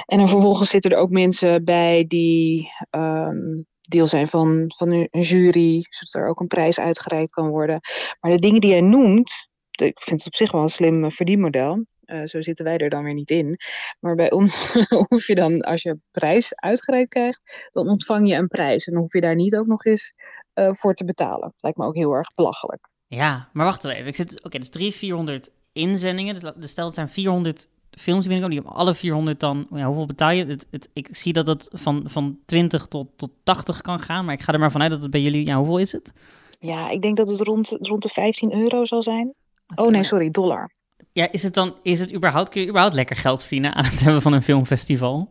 En 0.06 0.28
vervolgens 0.28 0.70
zitten 0.70 0.92
er 0.92 0.98
ook 0.98 1.10
mensen 1.10 1.64
bij 1.64 2.06
die 2.08 2.70
ehm, 2.90 3.62
deel 3.82 4.08
zijn 4.08 4.28
van, 4.28 4.74
van 4.78 4.92
een 4.92 5.22
jury, 5.22 5.86
zodat 5.90 6.14
er 6.24 6.30
ook 6.30 6.40
een 6.40 6.48
prijs 6.48 6.80
uitgereikt 6.80 7.32
kan 7.32 7.50
worden. 7.50 7.80
Maar 8.20 8.32
de 8.32 8.40
dingen 8.40 8.62
die 8.62 8.70
jij 8.70 8.82
noemt, 8.82 9.50
ik 9.72 10.02
vind 10.02 10.20
het 10.20 10.28
op 10.28 10.36
zich 10.36 10.52
wel 10.52 10.62
een 10.62 10.70
slim 10.70 11.12
verdienmodel. 11.12 11.86
Eh, 12.06 12.24
zo 12.24 12.42
zitten 12.42 12.66
wij 12.66 12.78
er 12.78 12.90
dan 12.90 13.04
weer 13.04 13.14
niet 13.14 13.30
in. 13.30 13.58
Maar 14.00 14.16
bij 14.16 14.32
ons 14.32 14.74
hoef 15.10 15.28
je 15.28 15.36
dan, 15.36 15.62
als 15.62 15.82
je 15.82 15.90
een 15.90 16.02
prijs 16.12 16.56
uitgereikt 16.56 17.10
krijgt, 17.10 17.70
dan 17.72 17.88
ontvang 17.88 18.30
je 18.30 18.36
een 18.36 18.48
prijs. 18.48 18.86
En 18.86 18.94
dan 18.94 19.02
hoef 19.02 19.14
je 19.14 19.22
daar 19.22 19.36
niet 19.36 19.56
ook 19.56 19.68
nog 19.68 19.86
eens 19.86 20.14
eh, 20.54 20.74
voor 20.74 20.94
te 20.94 21.06
betalen. 21.06 21.54
Lijkt 21.58 21.78
me 21.78 21.86
ook 21.86 21.96
heel 21.96 22.14
erg 22.14 22.34
belachelijk. 22.34 22.90
Ja, 23.08 23.50
maar 23.54 23.66
wacht 23.66 23.86
even. 23.86 24.08
Ik 24.08 24.16
zit, 24.16 24.44
oké, 24.44 24.58
dus 24.60 24.70
300, 24.70 25.00
400 25.00 25.50
inzendingen. 25.74 26.34
Dus, 26.34 26.52
dus 26.56 26.70
stel 26.70 26.86
het 26.86 26.96
zijn 26.96 27.10
400 27.10 27.68
films 27.92 28.20
die 28.20 28.30
binnenkomen. 28.30 28.50
Die 28.50 28.60
hebben 28.60 28.80
alle 28.80 28.94
400 28.94 29.40
dan, 29.40 29.68
ja, 29.70 29.86
hoeveel 29.86 30.06
betaal 30.06 30.32
je? 30.32 30.46
Het, 30.46 30.68
het, 30.72 30.90
ik 30.94 31.08
zie 31.12 31.34
dat 31.34 31.48
het 31.48 31.70
van, 31.72 32.04
van 32.06 32.40
20 32.46 32.88
tot, 32.88 33.08
tot 33.16 33.32
80 33.44 33.82
kan 33.82 34.00
gaan. 34.00 34.26
Maar 34.26 34.34
ik 34.34 34.42
ga 34.42 34.54
er 34.54 34.60
maar 34.60 34.72
vanuit 34.72 34.92
dat 34.92 35.02
het 35.02 35.12
bij 35.12 35.22
jullie, 35.22 35.46
ja, 35.46 35.58
hoeveel 35.58 35.78
is 35.78 35.92
het? 35.92 36.14
Ja, 36.60 36.90
ik 36.90 37.02
denk 37.02 37.18
dat 37.18 37.28
het 37.28 37.40
rond, 37.40 37.78
rond 37.80 38.04
de 38.04 38.10
15 38.10 38.54
euro 38.54 38.86
zal 38.86 39.02
zijn. 39.02 39.34
Oh 39.76 39.90
nee, 39.90 40.04
sorry, 40.04 40.32
dollar. 40.32 40.72
Ja, 41.14 41.32
is 41.32 41.44
het 41.44 41.54
dan, 41.54 41.78
is 41.82 42.00
het 42.00 42.14
überhaupt, 42.14 42.50
kun 42.50 42.62
je 42.62 42.68
überhaupt 42.68 42.96
lekker 42.96 43.16
geld 43.16 43.42
verdienen 43.42 43.74
aan 43.74 43.86
het 43.86 44.04
hebben 44.04 44.22
van 44.22 44.34
een 44.34 44.44
filmfestival? 44.44 45.30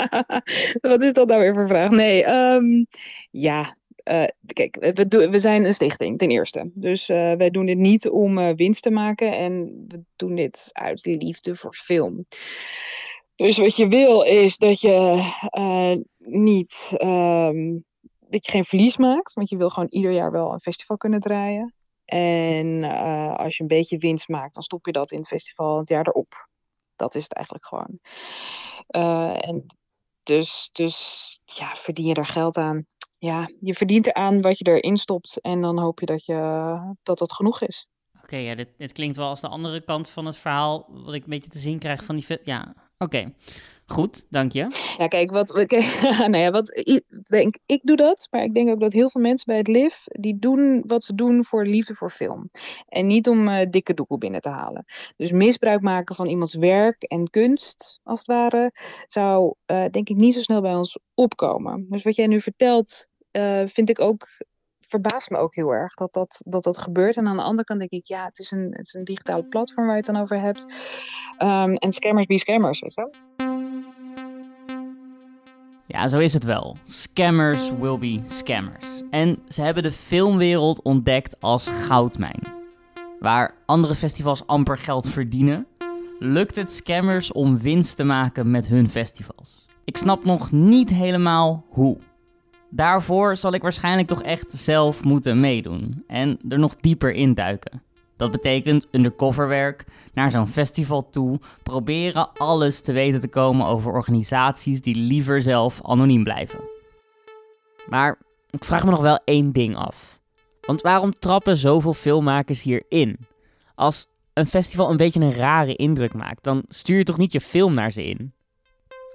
Wat 0.80 1.02
is 1.02 1.12
dat 1.12 1.28
nou 1.28 1.40
weer 1.40 1.54
voor 1.54 1.66
vraag? 1.66 1.90
Nee, 1.90 2.24
ehm, 2.24 2.84
ja. 3.30 3.76
eh, 3.96 4.24
kijk, 4.46 4.76
we, 4.80 5.28
we 5.30 5.38
zijn 5.38 5.64
een 5.64 5.72
stichting, 5.72 6.18
ten 6.18 6.30
eerste. 6.30 6.70
Dus 6.74 7.08
eh, 7.08 7.32
wij 7.32 7.50
doen 7.50 7.66
dit 7.66 7.78
niet 7.78 8.08
om 8.08 8.38
eh, 8.38 8.54
winst 8.56 8.82
te 8.82 8.90
maken. 8.90 9.36
En 9.36 9.84
we 9.88 10.02
doen 10.16 10.34
dit 10.34 10.70
uit 10.72 11.06
liefde 11.06 11.56
voor 11.56 11.74
film. 11.74 12.26
Dus 13.34 13.58
wat 13.58 13.76
je 13.76 13.88
wil 13.88 14.22
is 14.22 14.56
dat 14.56 14.80
je 14.80 15.22
niet... 16.18 16.92
ehm, 16.96 17.80
dat 18.30 18.46
je 18.46 18.50
geen 18.52 18.64
verlies 18.64 18.96
maakt. 18.96 19.34
Want 19.34 19.48
je 19.50 19.56
wil 19.56 19.70
gewoon 19.70 19.88
ieder 19.88 20.12
jaar 20.12 20.32
wel 20.32 20.52
een 20.52 20.60
festival 20.60 20.96
kunnen 20.96 21.20
draaien. 21.20 21.74
En 22.10 22.84
eh, 22.84 23.34
als 23.34 23.56
je 23.56 23.62
een 23.62 23.68
beetje 23.68 23.98
winst 23.98 24.28
maakt, 24.28 24.54
dan 24.54 24.62
stop 24.62 24.86
je 24.86 24.92
dat 24.92 25.10
in 25.10 25.18
het 25.18 25.26
festival 25.26 25.78
het 25.78 25.88
jaar 25.88 26.06
erop. 26.06 26.48
Dat 26.96 27.14
is 27.14 27.22
het 27.22 27.32
eigenlijk 27.32 27.66
gewoon. 27.66 27.98
Eh, 28.86 29.48
en 29.48 29.66
dus, 30.22 30.68
dus 30.72 31.40
ja, 31.44 31.74
verdien 31.74 32.06
je 32.06 32.14
er 32.14 32.26
geld 32.26 32.56
aan. 32.56 32.86
Ja, 33.18 33.48
je 33.58 33.74
verdient 33.74 34.06
eraan 34.06 34.40
wat 34.40 34.58
je 34.58 34.64
erin 34.64 34.96
stopt. 34.96 35.40
En 35.40 35.60
dan 35.60 35.78
hoop 35.78 36.00
je 36.00 36.06
dat 36.06 36.24
je, 36.24 36.94
dat, 37.02 37.18
dat 37.18 37.32
genoeg 37.32 37.60
is. 37.60 37.86
Oké, 38.22 38.36
ja, 38.36 38.54
dit, 38.54 38.92
klinkt 38.92 39.16
wel 39.16 39.28
als 39.28 39.40
de 39.40 39.48
andere 39.48 39.84
kant 39.84 40.10
van 40.10 40.26
het 40.26 40.36
verhaal, 40.36 40.86
wat 40.88 41.14
ik 41.14 41.22
een 41.22 41.30
beetje 41.30 41.50
te 41.50 41.58
zien 41.58 41.78
krijg 41.78 42.04
van 42.04 42.16
die... 42.16 42.38
Ja, 42.42 42.89
oké. 43.04 43.32
Goed, 43.90 44.26
dank 44.28 44.52
je. 44.52 44.94
Ja, 44.98 45.08
kijk, 45.08 45.30
wat, 45.30 45.54
nou 46.18 46.36
ja, 46.36 46.50
wat 46.50 46.76
ik 46.76 47.02
denk, 47.28 47.58
ik 47.66 47.80
doe 47.82 47.96
dat, 47.96 48.28
maar 48.30 48.42
ik 48.42 48.54
denk 48.54 48.68
ook 48.68 48.80
dat 48.80 48.92
heel 48.92 49.10
veel 49.10 49.20
mensen 49.20 49.46
bij 49.46 49.56
het 49.56 49.68
LIF, 49.68 50.04
die 50.06 50.38
doen 50.38 50.84
wat 50.86 51.04
ze 51.04 51.14
doen 51.14 51.44
voor 51.44 51.66
liefde 51.66 51.94
voor 51.94 52.10
film. 52.10 52.50
En 52.88 53.06
niet 53.06 53.28
om 53.28 53.48
eh, 53.48 53.70
dikke 53.70 53.94
doekoe 53.94 54.18
binnen 54.18 54.40
te 54.40 54.48
halen. 54.48 54.84
Dus 55.16 55.32
misbruik 55.32 55.82
maken 55.82 56.14
van 56.14 56.26
iemands 56.26 56.54
werk 56.54 57.02
en 57.02 57.30
kunst, 57.30 58.00
als 58.02 58.18
het 58.18 58.28
ware, 58.28 58.72
zou 59.06 59.54
eh, 59.64 59.84
denk 59.90 60.08
ik 60.08 60.16
niet 60.16 60.34
zo 60.34 60.40
snel 60.40 60.60
bij 60.60 60.74
ons 60.74 60.98
opkomen. 61.14 61.84
Dus 61.88 62.02
wat 62.02 62.16
jij 62.16 62.26
nu 62.26 62.40
vertelt, 62.40 63.08
eh, 63.30 63.62
vind 63.66 63.90
ik 63.90 64.00
ook, 64.00 64.28
verbaast 64.90 65.30
me 65.30 65.36
ook 65.36 65.54
heel 65.54 65.70
erg 65.70 65.94
dat 65.94 66.12
dat, 66.12 66.40
dat 66.44 66.62
dat 66.62 66.78
gebeurt. 66.78 67.16
En 67.16 67.26
aan 67.26 67.36
de 67.36 67.42
andere 67.42 67.64
kant 67.64 67.78
denk 67.78 67.90
ik, 67.90 68.06
ja, 68.06 68.24
het 68.24 68.38
is 68.38 68.50
een, 68.50 68.72
het 68.76 68.86
is 68.86 68.94
een 68.94 69.04
digitale 69.04 69.48
platform 69.48 69.86
waar 69.86 69.96
je 69.96 70.02
het 70.02 70.14
dan 70.14 70.22
over 70.22 70.40
hebt. 70.40 70.66
Ehm, 71.38 71.72
en 71.72 71.92
scammers 71.92 72.26
be 72.26 72.38
scammers, 72.38 72.80
weet 72.80 72.94
je. 72.94 73.10
Ja, 75.86 76.08
zo 76.08 76.18
is 76.18 76.32
het 76.32 76.44
wel. 76.44 76.76
Scammers 76.84 77.72
will 77.72 77.98
be 77.98 78.20
scammers. 78.26 79.02
En 79.10 79.38
ze 79.48 79.62
hebben 79.62 79.82
de 79.82 79.92
filmwereld 79.92 80.82
ontdekt 80.82 81.40
als 81.40 81.68
goudmijn. 81.68 82.42
Waar 83.18 83.54
andere 83.66 83.94
festivals 83.94 84.46
amper 84.46 84.76
geld 84.76 85.08
verdienen, 85.08 85.66
lukt 86.18 86.56
het 86.56 86.70
scammers 86.70 87.32
om 87.32 87.58
winst 87.58 87.96
te 87.96 88.04
maken 88.04 88.50
met 88.50 88.68
hun 88.68 88.90
festivals. 88.90 89.66
Ik 89.84 89.96
snap 89.96 90.24
nog 90.24 90.52
niet 90.52 90.90
helemaal 90.90 91.64
hoe. 91.68 91.98
Daarvoor 92.70 93.36
zal 93.36 93.52
ik 93.52 93.62
waarschijnlijk 93.62 94.08
toch 94.08 94.22
echt 94.22 94.52
zelf 94.52 95.04
moeten 95.04 95.40
meedoen 95.40 96.04
en 96.06 96.38
er 96.48 96.58
nog 96.58 96.74
dieper 96.74 97.12
induiken. 97.12 97.82
Dat 98.16 98.30
betekent 98.30 98.86
undercoverwerk, 98.92 99.84
naar 100.14 100.30
zo'n 100.30 100.48
festival 100.48 101.10
toe, 101.10 101.40
proberen 101.62 102.32
alles 102.32 102.80
te 102.80 102.92
weten 102.92 103.20
te 103.20 103.28
komen 103.28 103.66
over 103.66 103.92
organisaties 103.92 104.80
die 104.80 104.94
liever 104.94 105.42
zelf 105.42 105.80
anoniem 105.82 106.22
blijven. 106.22 106.60
Maar 107.88 108.18
ik 108.50 108.64
vraag 108.64 108.84
me 108.84 108.90
nog 108.90 109.00
wel 109.00 109.20
één 109.24 109.52
ding 109.52 109.76
af. 109.76 110.20
Want 110.60 110.80
waarom 110.80 111.12
trappen 111.12 111.56
zoveel 111.56 111.94
filmmakers 111.94 112.62
hierin? 112.62 113.16
Als 113.74 114.06
een 114.32 114.46
festival 114.46 114.90
een 114.90 114.96
beetje 114.96 115.20
een 115.20 115.34
rare 115.34 115.76
indruk 115.76 116.14
maakt, 116.14 116.44
dan 116.44 116.64
stuur 116.68 116.96
je 116.96 117.04
toch 117.04 117.18
niet 117.18 117.32
je 117.32 117.40
film 117.40 117.74
naar 117.74 117.90
ze 117.90 118.04
in? 118.04 118.32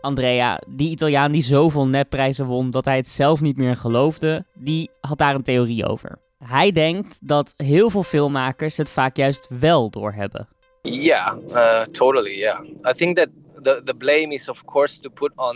Andrea, 0.06 0.62
die 0.68 0.90
Italiaan 0.90 1.32
die 1.32 1.42
zoveel 1.42 1.88
nepprijzen 1.88 2.46
won 2.46 2.72
dat 2.72 2.86
hij 2.86 2.96
het 2.96 3.08
zelf 3.08 3.42
niet 3.42 3.58
meer 3.58 3.76
geloofde, 3.76 4.46
die 4.54 4.90
had 5.02 5.18
daar 5.18 5.36
een 5.36 5.44
theorie 5.44 5.86
over. 5.86 6.18
Hij 6.38 6.72
denkt 6.72 7.28
dat 7.28 7.54
heel 7.58 7.90
veel 7.90 8.04
filmmakers 8.04 8.78
het 8.78 8.92
vaak 8.92 9.18
juist 9.18 9.50
wel 9.60 9.90
doorhebben. 9.90 10.48
Yeah, 10.82 11.38
uh, 11.50 11.82
totally. 11.82 12.38
Yeah, 12.38 12.64
I 12.64 12.94
think 12.94 13.16
that 13.16 13.30
the 13.62 13.82
the 13.84 13.94
blame 13.94 14.34
is 14.34 14.50
of 14.50 14.66
course 14.66 15.02
to 15.02 15.10
put 15.10 15.32
on. 15.36 15.56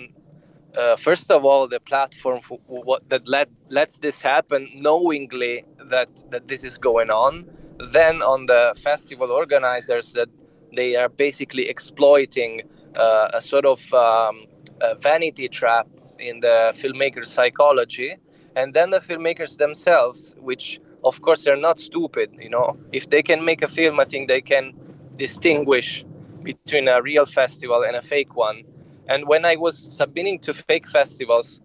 Uh, 0.73 0.95
first 0.95 1.31
of 1.31 1.43
all, 1.43 1.67
the 1.67 1.79
platform 1.83 2.41
for 2.41 2.57
what 2.65 3.01
that 3.07 3.27
let 3.27 3.47
lets 3.67 3.99
this 3.99 4.21
happen 4.21 4.69
knowingly 4.73 5.63
that 5.89 6.07
that 6.29 6.47
this 6.47 6.63
is 6.63 6.79
going 6.79 7.09
on. 7.11 7.45
Then 7.91 8.21
on 8.21 8.45
the 8.45 8.75
festival 8.81 9.31
organizers 9.31 10.11
that 10.11 10.27
they 10.75 10.95
are 10.95 11.09
basically 11.09 11.67
exploiting 11.69 12.61
uh, 12.95 13.29
a 13.33 13.41
sort 13.41 13.65
of 13.65 13.93
um, 13.93 14.45
a 14.81 14.95
vanity 14.95 15.47
trap 15.47 15.87
in 16.19 16.39
the 16.39 16.71
filmmaker's 16.75 17.29
psychology, 17.29 18.17
and 18.55 18.73
then 18.73 18.89
the 18.89 18.99
filmmakers 18.99 19.57
themselves, 19.57 20.35
which 20.39 20.79
of 21.03 21.21
course 21.21 21.43
they're 21.43 21.57
not 21.57 21.79
stupid 21.79 22.29
you 22.39 22.49
know. 22.49 22.77
If 22.91 23.09
they 23.09 23.23
can 23.23 23.43
make 23.45 23.61
a 23.61 23.67
film 23.67 23.99
i 23.99 24.05
think 24.05 24.27
they 24.27 24.41
can 24.41 24.73
distinguish 25.15 26.05
between 26.43 26.87
a 26.87 27.01
real 27.01 27.25
festival 27.25 27.83
and 27.83 27.95
a 27.95 28.01
fake 28.01 28.35
one. 28.35 28.63
And 29.07 29.27
when 29.27 29.45
i 29.45 29.55
was 29.55 29.77
submitting 29.77 30.39
to 30.39 30.53
fake 30.53 30.87
festivals 30.87 31.61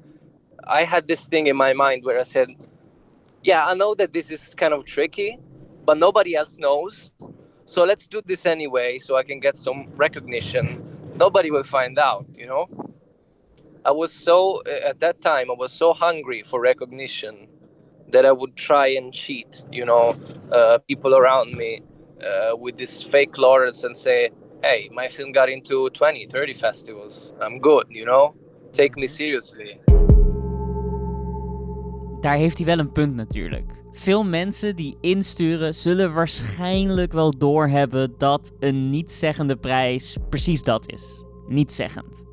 i 0.66 0.82
had 0.84 1.06
this 1.06 1.26
thing 1.26 1.46
in 1.46 1.56
my 1.56 1.72
mind 1.72 2.04
where 2.04 2.18
i 2.18 2.22
said 2.22 2.48
yeah 3.42 3.66
i 3.66 3.74
know 3.74 3.94
that 3.94 4.12
this 4.12 4.30
is 4.30 4.54
kind 4.54 4.72
of 4.72 4.84
tricky 4.84 5.38
but 5.84 5.98
nobody 5.98 6.34
else 6.34 6.56
knows. 6.58 7.10
So 7.66 7.84
let's 7.84 8.06
do 8.06 8.22
this 8.24 8.46
anyway 8.46 8.98
so 8.98 9.16
i 9.16 9.22
can 9.22 9.40
get 9.40 9.56
some 9.56 9.88
recognition 9.96 10.93
nobody 11.16 11.50
will 11.50 11.62
find 11.62 11.98
out 11.98 12.26
you 12.34 12.46
know 12.46 12.68
i 13.84 13.90
was 13.90 14.12
so 14.12 14.62
at 14.86 15.00
that 15.00 15.20
time 15.20 15.50
i 15.50 15.54
was 15.54 15.72
so 15.72 15.92
hungry 15.92 16.42
for 16.42 16.60
recognition 16.60 17.48
that 18.10 18.26
I 18.26 18.32
would 18.32 18.56
try 18.56 18.88
and 18.88 19.12
cheat, 19.12 19.64
you 19.72 19.84
know, 19.84 20.16
uh, 20.52 20.78
people 20.88 21.16
around 21.16 21.54
me 21.54 21.82
uh, 22.24 22.56
with 22.56 22.78
this 22.78 23.02
fake 23.02 23.38
laurels 23.38 23.84
and 23.84 23.96
say, 23.96 24.30
hey, 24.62 24.90
my 24.92 25.08
film 25.08 25.32
got 25.32 25.50
into 25.50 25.90
20, 25.90 26.26
30 26.26 26.54
festivals. 26.54 27.34
I'm 27.40 27.58
good, 27.60 27.86
you 27.90 28.06
know? 28.06 28.36
Take 28.72 28.96
me 28.96 29.08
seriously. 29.08 29.80
Daar 32.24 32.36
heeft 32.36 32.56
hij 32.56 32.66
wel 32.66 32.78
een 32.78 32.92
punt 32.92 33.14
natuurlijk. 33.14 33.72
Veel 33.92 34.24
mensen 34.24 34.76
die 34.76 34.96
insturen 35.00 35.74
zullen 35.74 36.14
waarschijnlijk 36.14 37.12
wel 37.12 37.38
doorhebben 37.38 38.14
dat 38.18 38.52
een 38.58 38.90
niet-zeggende 38.90 39.56
prijs 39.56 40.16
precies 40.28 40.62
dat 40.62 40.92
is. 40.92 41.24
Niet-zeggend. 41.46 42.24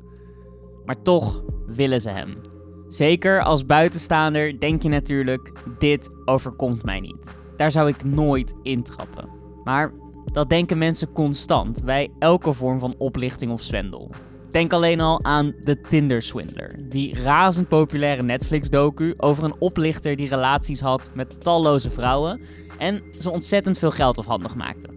Maar 0.84 1.02
toch 1.02 1.44
willen 1.66 2.00
ze 2.00 2.10
hem. 2.10 2.40
Zeker 2.88 3.42
als 3.42 3.66
buitenstaander 3.66 4.60
denk 4.60 4.82
je 4.82 4.88
natuurlijk: 4.88 5.52
dit 5.78 6.10
overkomt 6.24 6.84
mij 6.84 7.00
niet. 7.00 7.36
Daar 7.56 7.70
zou 7.70 7.88
ik 7.88 8.04
nooit 8.04 8.54
intrappen. 8.62 9.28
Maar 9.64 9.92
dat 10.24 10.48
denken 10.48 10.78
mensen 10.78 11.12
constant 11.12 11.84
bij 11.84 12.12
elke 12.18 12.52
vorm 12.52 12.78
van 12.78 12.94
oplichting 12.98 13.52
of 13.52 13.62
zwendel. 13.62 14.10
Denk 14.52 14.72
alleen 14.72 15.00
al 15.00 15.24
aan 15.24 15.54
de 15.64 15.80
Tinder 15.80 16.22
Swindler, 16.22 16.74
die 16.88 17.14
razend 17.14 17.68
populaire 17.68 18.22
Netflix-docu 18.22 19.14
over 19.16 19.44
een 19.44 19.54
oplichter 19.58 20.16
die 20.16 20.28
relaties 20.28 20.80
had 20.80 21.10
met 21.14 21.40
talloze 21.40 21.90
vrouwen 21.90 22.40
en 22.78 23.02
ze 23.20 23.30
ontzettend 23.30 23.78
veel 23.78 23.90
geld 23.90 24.18
afhandig 24.18 24.54
maakte. 24.54 24.88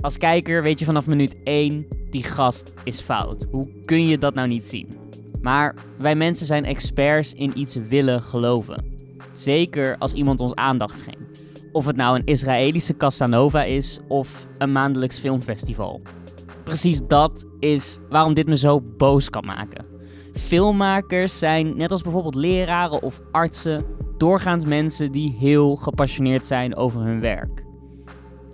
Als 0.00 0.18
kijker 0.18 0.62
weet 0.62 0.78
je 0.78 0.84
vanaf 0.84 1.06
minuut 1.06 1.36
1, 1.44 1.86
die 2.10 2.22
gast 2.22 2.72
is 2.84 3.00
fout. 3.00 3.46
Hoe 3.50 3.68
kun 3.84 4.06
je 4.06 4.18
dat 4.18 4.34
nou 4.34 4.48
niet 4.48 4.66
zien? 4.66 4.88
Maar 5.40 5.74
wij 5.98 6.14
mensen 6.14 6.46
zijn 6.46 6.64
experts 6.64 7.34
in 7.34 7.58
iets 7.58 7.74
willen 7.74 8.22
geloven. 8.22 8.84
Zeker 9.32 9.96
als 9.98 10.12
iemand 10.12 10.40
ons 10.40 10.54
aandacht 10.54 10.98
schenkt. 10.98 11.42
Of 11.72 11.86
het 11.86 11.96
nou 11.96 12.16
een 12.16 12.26
Israëlische 12.26 12.96
Casanova 12.96 13.64
is 13.64 14.00
of 14.08 14.46
een 14.58 14.72
maandelijks 14.72 15.18
filmfestival. 15.18 16.00
Precies 16.64 17.00
dat 17.06 17.44
is 17.58 17.98
waarom 18.08 18.34
dit 18.34 18.46
me 18.46 18.56
zo 18.56 18.80
boos 18.80 19.30
kan 19.30 19.44
maken. 19.44 19.84
Filmmakers 20.32 21.38
zijn, 21.38 21.76
net 21.76 21.90
als 21.90 22.02
bijvoorbeeld 22.02 22.34
leraren 22.34 23.02
of 23.02 23.20
artsen, 23.30 23.84
doorgaans 24.18 24.64
mensen 24.64 25.12
die 25.12 25.36
heel 25.38 25.76
gepassioneerd 25.76 26.46
zijn 26.46 26.76
over 26.76 27.00
hun 27.00 27.20
werk. 27.20 27.64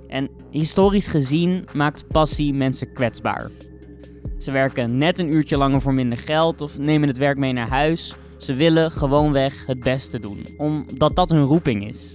En 0.08 0.28
historisch 0.50 1.06
gezien 1.06 1.64
maakt 1.74 2.08
passie 2.08 2.54
mensen 2.54 2.92
kwetsbaar. 2.92 3.50
Ze 4.38 4.52
werken 4.52 4.98
net 4.98 5.18
een 5.18 5.34
uurtje 5.34 5.56
langer 5.56 5.80
voor 5.80 5.94
minder 5.94 6.18
geld 6.18 6.60
of 6.60 6.78
nemen 6.78 7.08
het 7.08 7.16
werk 7.16 7.38
mee 7.38 7.52
naar 7.52 7.68
huis. 7.68 8.14
Ze 8.38 8.54
willen 8.54 8.90
gewoonweg 8.90 9.66
het 9.66 9.80
beste 9.80 10.18
doen, 10.18 10.46
omdat 10.56 11.16
dat 11.16 11.30
hun 11.30 11.44
roeping 11.44 11.88
is. 11.88 12.14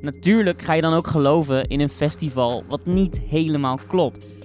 Natuurlijk 0.00 0.62
ga 0.62 0.72
je 0.72 0.82
dan 0.82 0.92
ook 0.92 1.06
geloven 1.06 1.68
in 1.68 1.80
een 1.80 1.88
festival 1.88 2.64
wat 2.68 2.86
niet 2.86 3.20
helemaal 3.20 3.78
klopt. 3.86 4.36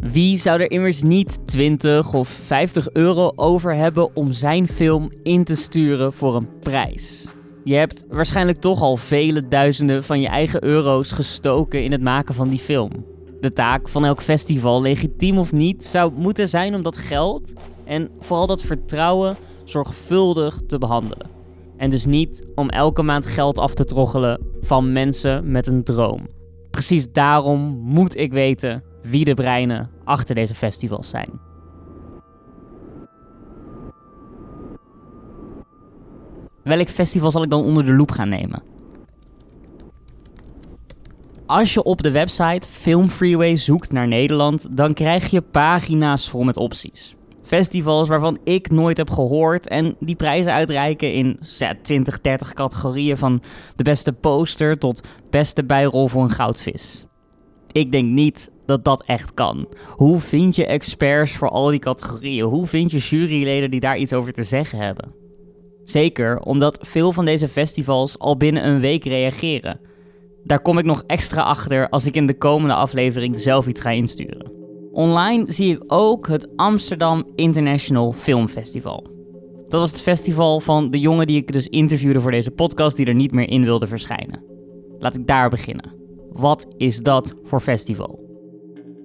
Wie 0.00 0.38
zou 0.38 0.60
er 0.60 0.70
immers 0.70 1.02
niet 1.02 1.38
20 1.46 2.14
of 2.14 2.28
50 2.28 2.92
euro 2.92 3.32
over 3.36 3.74
hebben 3.74 4.16
om 4.16 4.32
zijn 4.32 4.68
film 4.68 5.10
in 5.22 5.44
te 5.44 5.56
sturen 5.56 6.12
voor 6.12 6.36
een 6.36 6.58
prijs? 6.60 7.28
Je 7.64 7.74
hebt 7.74 8.04
waarschijnlijk 8.08 8.58
toch 8.58 8.82
al 8.82 8.96
vele 8.96 9.48
duizenden 9.48 10.04
van 10.04 10.20
je 10.20 10.28
eigen 10.28 10.64
euro's 10.64 11.12
gestoken 11.12 11.84
in 11.84 11.92
het 11.92 12.02
maken 12.02 12.34
van 12.34 12.48
die 12.48 12.58
film. 12.58 12.90
De 13.40 13.52
taak 13.52 13.88
van 13.88 14.04
elk 14.04 14.22
festival, 14.22 14.82
legitiem 14.82 15.38
of 15.38 15.52
niet, 15.52 15.84
zou 15.84 16.12
moeten 16.12 16.48
zijn 16.48 16.74
om 16.74 16.82
dat 16.82 16.96
geld 16.96 17.52
en 17.84 18.08
vooral 18.20 18.46
dat 18.46 18.62
vertrouwen 18.62 19.36
zorgvuldig 19.64 20.60
te 20.66 20.78
behandelen. 20.78 21.30
En 21.76 21.90
dus 21.90 22.06
niet 22.06 22.46
om 22.54 22.68
elke 22.68 23.02
maand 23.02 23.26
geld 23.26 23.58
af 23.58 23.74
te 23.74 23.84
troggelen 23.84 24.40
van 24.60 24.92
mensen 24.92 25.50
met 25.50 25.66
een 25.66 25.84
droom. 25.84 26.28
Precies 26.70 27.12
daarom 27.12 27.80
moet 27.82 28.16
ik 28.16 28.32
weten 28.32 28.82
wie 29.02 29.24
de 29.24 29.34
breinen 29.34 29.90
achter 30.04 30.34
deze 30.34 30.54
festivals 30.54 31.08
zijn. 31.08 31.30
Welk 36.62 36.88
festival 36.88 37.30
zal 37.30 37.42
ik 37.42 37.50
dan 37.50 37.64
onder 37.64 37.84
de 37.84 37.94
loep 37.94 38.10
gaan 38.10 38.28
nemen? 38.28 38.62
Als 41.46 41.74
je 41.74 41.82
op 41.82 42.02
de 42.02 42.10
website 42.10 42.68
Film 42.68 43.08
Freeway 43.08 43.56
zoekt 43.56 43.92
naar 43.92 44.08
Nederland, 44.08 44.76
dan 44.76 44.94
krijg 44.94 45.30
je 45.30 45.40
pagina's 45.40 46.28
vol 46.28 46.42
met 46.42 46.56
opties. 46.56 47.14
Festivals 47.42 48.08
waarvan 48.08 48.38
ik 48.44 48.70
nooit 48.70 48.96
heb 48.96 49.10
gehoord 49.10 49.68
en 49.68 49.96
die 50.00 50.14
prijzen 50.14 50.52
uitreiken 50.52 51.12
in 51.12 51.38
20, 51.82 52.20
30 52.20 52.52
categorieën 52.52 53.16
van 53.16 53.42
de 53.76 53.82
beste 53.82 54.12
poster 54.12 54.78
tot 54.78 55.02
beste 55.30 55.64
bijrol 55.64 56.08
voor 56.08 56.22
een 56.22 56.30
goudvis. 56.30 57.06
Ik 57.72 57.92
denk 57.92 58.08
niet 58.08 58.50
dat 58.66 58.84
dat 58.84 59.02
echt 59.06 59.34
kan. 59.34 59.68
Hoe 59.96 60.18
vind 60.18 60.56
je 60.56 60.66
experts 60.66 61.32
voor 61.32 61.48
al 61.48 61.70
die 61.70 61.78
categorieën? 61.78 62.44
Hoe 62.44 62.66
vind 62.66 62.90
je 62.90 62.98
juryleden 62.98 63.70
die 63.70 63.80
daar 63.80 63.98
iets 63.98 64.12
over 64.12 64.32
te 64.32 64.42
zeggen 64.42 64.78
hebben? 64.78 65.14
Zeker 65.84 66.40
omdat 66.40 66.78
veel 66.82 67.12
van 67.12 67.24
deze 67.24 67.48
festivals 67.48 68.18
al 68.18 68.36
binnen 68.36 68.66
een 68.66 68.80
week 68.80 69.04
reageren. 69.04 69.80
Daar 70.44 70.62
kom 70.62 70.78
ik 70.78 70.84
nog 70.84 71.02
extra 71.06 71.42
achter 71.42 71.88
als 71.88 72.06
ik 72.06 72.14
in 72.14 72.26
de 72.26 72.38
komende 72.38 72.74
aflevering 72.74 73.40
zelf 73.40 73.66
iets 73.66 73.80
ga 73.80 73.90
insturen. 73.90 74.52
Online 74.92 75.52
zie 75.52 75.74
ik 75.74 75.82
ook 75.86 76.28
het 76.28 76.48
Amsterdam 76.56 77.24
International 77.34 78.12
Film 78.12 78.48
Festival. 78.48 79.06
Dat 79.68 79.80
was 79.80 79.90
het 79.90 80.02
festival 80.02 80.60
van 80.60 80.90
de 80.90 80.98
jongen 80.98 81.26
die 81.26 81.36
ik 81.36 81.52
dus 81.52 81.66
interviewde 81.66 82.20
voor 82.20 82.30
deze 82.30 82.50
podcast 82.50 82.96
die 82.96 83.06
er 83.06 83.14
niet 83.14 83.32
meer 83.32 83.48
in 83.48 83.64
wilde 83.64 83.86
verschijnen. 83.86 84.42
Laat 84.98 85.14
ik 85.14 85.26
daar 85.26 85.50
beginnen. 85.50 85.99
Wat 86.32 86.66
is 86.76 86.98
dat 86.98 87.34
voor 87.44 87.60
festival? 87.60 88.18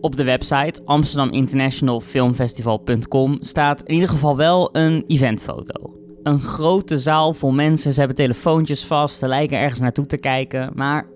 Op 0.02 0.16
de 0.16 0.24
website 0.24 0.82
amsterdaminternationalfilmfestival.com 0.86 3.38
staat 3.40 3.84
in 3.84 3.94
ieder 3.94 4.10
geval 4.10 4.36
wel 4.36 4.70
een 4.72 5.04
eventfoto. 5.08 5.94
Een 6.24 6.40
grote 6.40 6.98
zaal 6.98 7.34
vol 7.34 7.52
mensen, 7.52 7.94
ze 7.94 8.00
hebben 8.00 8.18
telefoontjes 8.18 8.86
vast, 8.86 9.18
ze 9.18 9.28
lijken 9.28 9.58
ergens 9.58 9.80
naartoe 9.80 10.06
te 10.06 10.18
kijken, 10.18 10.72
maar 10.74 11.14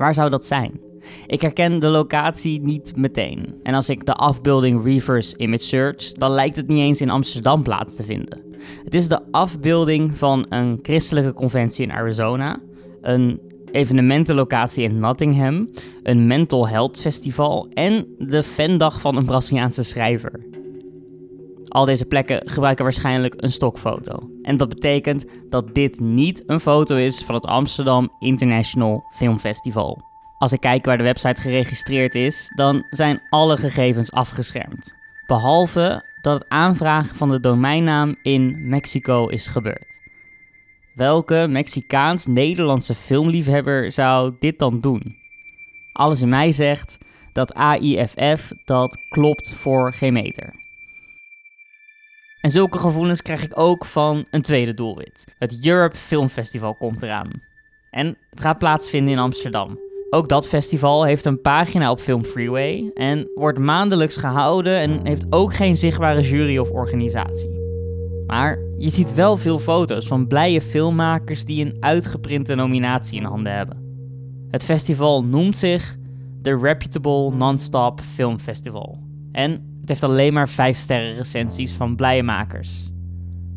Waar 0.00 0.14
zou 0.14 0.30
dat 0.30 0.46
zijn? 0.46 0.80
Ik 1.26 1.40
herken 1.40 1.78
de 1.78 1.88
locatie 1.88 2.60
niet 2.60 2.96
meteen. 2.96 3.54
En 3.62 3.74
als 3.74 3.88
ik 3.88 4.06
de 4.06 4.14
afbeelding 4.14 4.84
reverse 4.84 5.36
image 5.36 5.62
search, 5.62 6.12
dan 6.12 6.30
lijkt 6.30 6.56
het 6.56 6.66
niet 6.66 6.78
eens 6.78 7.00
in 7.00 7.10
Amsterdam 7.10 7.62
plaats 7.62 7.96
te 7.96 8.02
vinden. 8.02 8.42
Het 8.84 8.94
is 8.94 9.08
de 9.08 9.20
afbeelding 9.30 10.18
van 10.18 10.46
een 10.48 10.78
christelijke 10.82 11.32
conventie 11.32 11.84
in 11.84 11.92
Arizona, 11.92 12.60
een 13.00 13.40
evenementenlocatie 13.72 14.84
in 14.84 14.98
Nottingham, 14.98 15.68
een 16.02 16.26
mental 16.26 16.68
health 16.68 17.00
festival 17.00 17.68
en 17.68 18.06
de 18.18 18.42
fandag 18.42 19.00
van 19.00 19.16
een 19.16 19.24
Braziliaanse 19.24 19.84
schrijver. 19.84 20.48
Al 21.68 21.84
deze 21.84 22.04
plekken 22.04 22.42
gebruiken 22.44 22.84
waarschijnlijk 22.84 23.34
een 23.36 23.52
stokfoto. 23.52 24.30
En 24.42 24.56
dat 24.56 24.68
betekent 24.68 25.24
dat 25.48 25.74
dit 25.74 26.00
niet 26.00 26.42
een 26.46 26.60
foto 26.60 26.96
is 26.96 27.22
van 27.22 27.34
het 27.34 27.46
Amsterdam 27.46 28.10
International 28.18 29.04
Film 29.14 29.38
Festival. 29.38 30.02
Als 30.38 30.52
ik 30.52 30.60
kijk 30.60 30.84
waar 30.84 30.98
de 30.98 31.04
website 31.04 31.40
geregistreerd 31.40 32.14
is, 32.14 32.52
dan 32.54 32.86
zijn 32.88 33.22
alle 33.28 33.56
gegevens 33.56 34.12
afgeschermd. 34.12 34.96
Behalve 35.26 36.04
dat 36.20 36.34
het 36.38 36.48
aanvragen 36.48 37.16
van 37.16 37.28
de 37.28 37.40
domeinnaam 37.40 38.16
in 38.22 38.68
Mexico 38.68 39.26
is 39.26 39.46
gebeurd. 39.46 39.99
Welke 41.00 41.46
Mexicaans-Nederlandse 41.48 42.94
filmliefhebber 42.94 43.92
zou 43.92 44.36
dit 44.38 44.58
dan 44.58 44.80
doen? 44.80 45.16
Alles 45.92 46.22
in 46.22 46.28
mij 46.28 46.52
zegt 46.52 46.98
dat 47.32 47.54
AIFF 47.54 48.52
dat 48.64 48.98
klopt 49.08 49.54
voor 49.54 49.92
geen 49.92 50.12
meter. 50.12 50.54
En 52.40 52.50
zulke 52.50 52.78
gevoelens 52.78 53.22
krijg 53.22 53.44
ik 53.44 53.58
ook 53.58 53.84
van 53.84 54.26
een 54.30 54.42
tweede 54.42 54.74
doelwit. 54.74 55.34
Het 55.38 55.66
Europe 55.66 55.96
Film 55.96 56.28
Festival 56.28 56.74
komt 56.74 57.02
eraan. 57.02 57.30
En 57.90 58.16
het 58.30 58.40
gaat 58.40 58.58
plaatsvinden 58.58 59.12
in 59.12 59.18
Amsterdam. 59.18 59.78
Ook 60.10 60.28
dat 60.28 60.48
festival 60.48 61.04
heeft 61.04 61.24
een 61.24 61.40
pagina 61.40 61.90
op 61.90 62.00
Film 62.00 62.24
Freeway 62.24 62.90
en 62.94 63.30
wordt 63.34 63.58
maandelijks 63.58 64.16
gehouden 64.16 64.78
en 64.78 65.06
heeft 65.06 65.26
ook 65.30 65.54
geen 65.54 65.76
zichtbare 65.76 66.20
jury 66.20 66.58
of 66.58 66.70
organisatie. 66.70 67.59
Maar 68.30 68.58
je 68.78 68.88
ziet 68.88 69.14
wel 69.14 69.36
veel 69.36 69.58
foto's 69.58 70.06
van 70.06 70.26
blije 70.26 70.60
filmmakers 70.60 71.44
die 71.44 71.64
een 71.64 71.76
uitgeprinte 71.80 72.54
nominatie 72.54 73.18
in 73.18 73.24
handen 73.24 73.56
hebben. 73.56 73.76
Het 74.50 74.64
festival 74.64 75.24
noemt 75.24 75.56
zich 75.56 75.96
The 76.42 76.58
Reputable 76.58 77.34
Non-Stop 77.34 78.00
Film 78.00 78.38
Festival. 78.38 78.98
En 79.32 79.50
het 79.80 79.88
heeft 79.88 80.04
alleen 80.04 80.32
maar 80.32 80.48
5 80.48 80.76
sterren 80.76 81.14
recensies 81.14 81.72
van 81.72 81.96
blije 81.96 82.22
makers. 82.22 82.90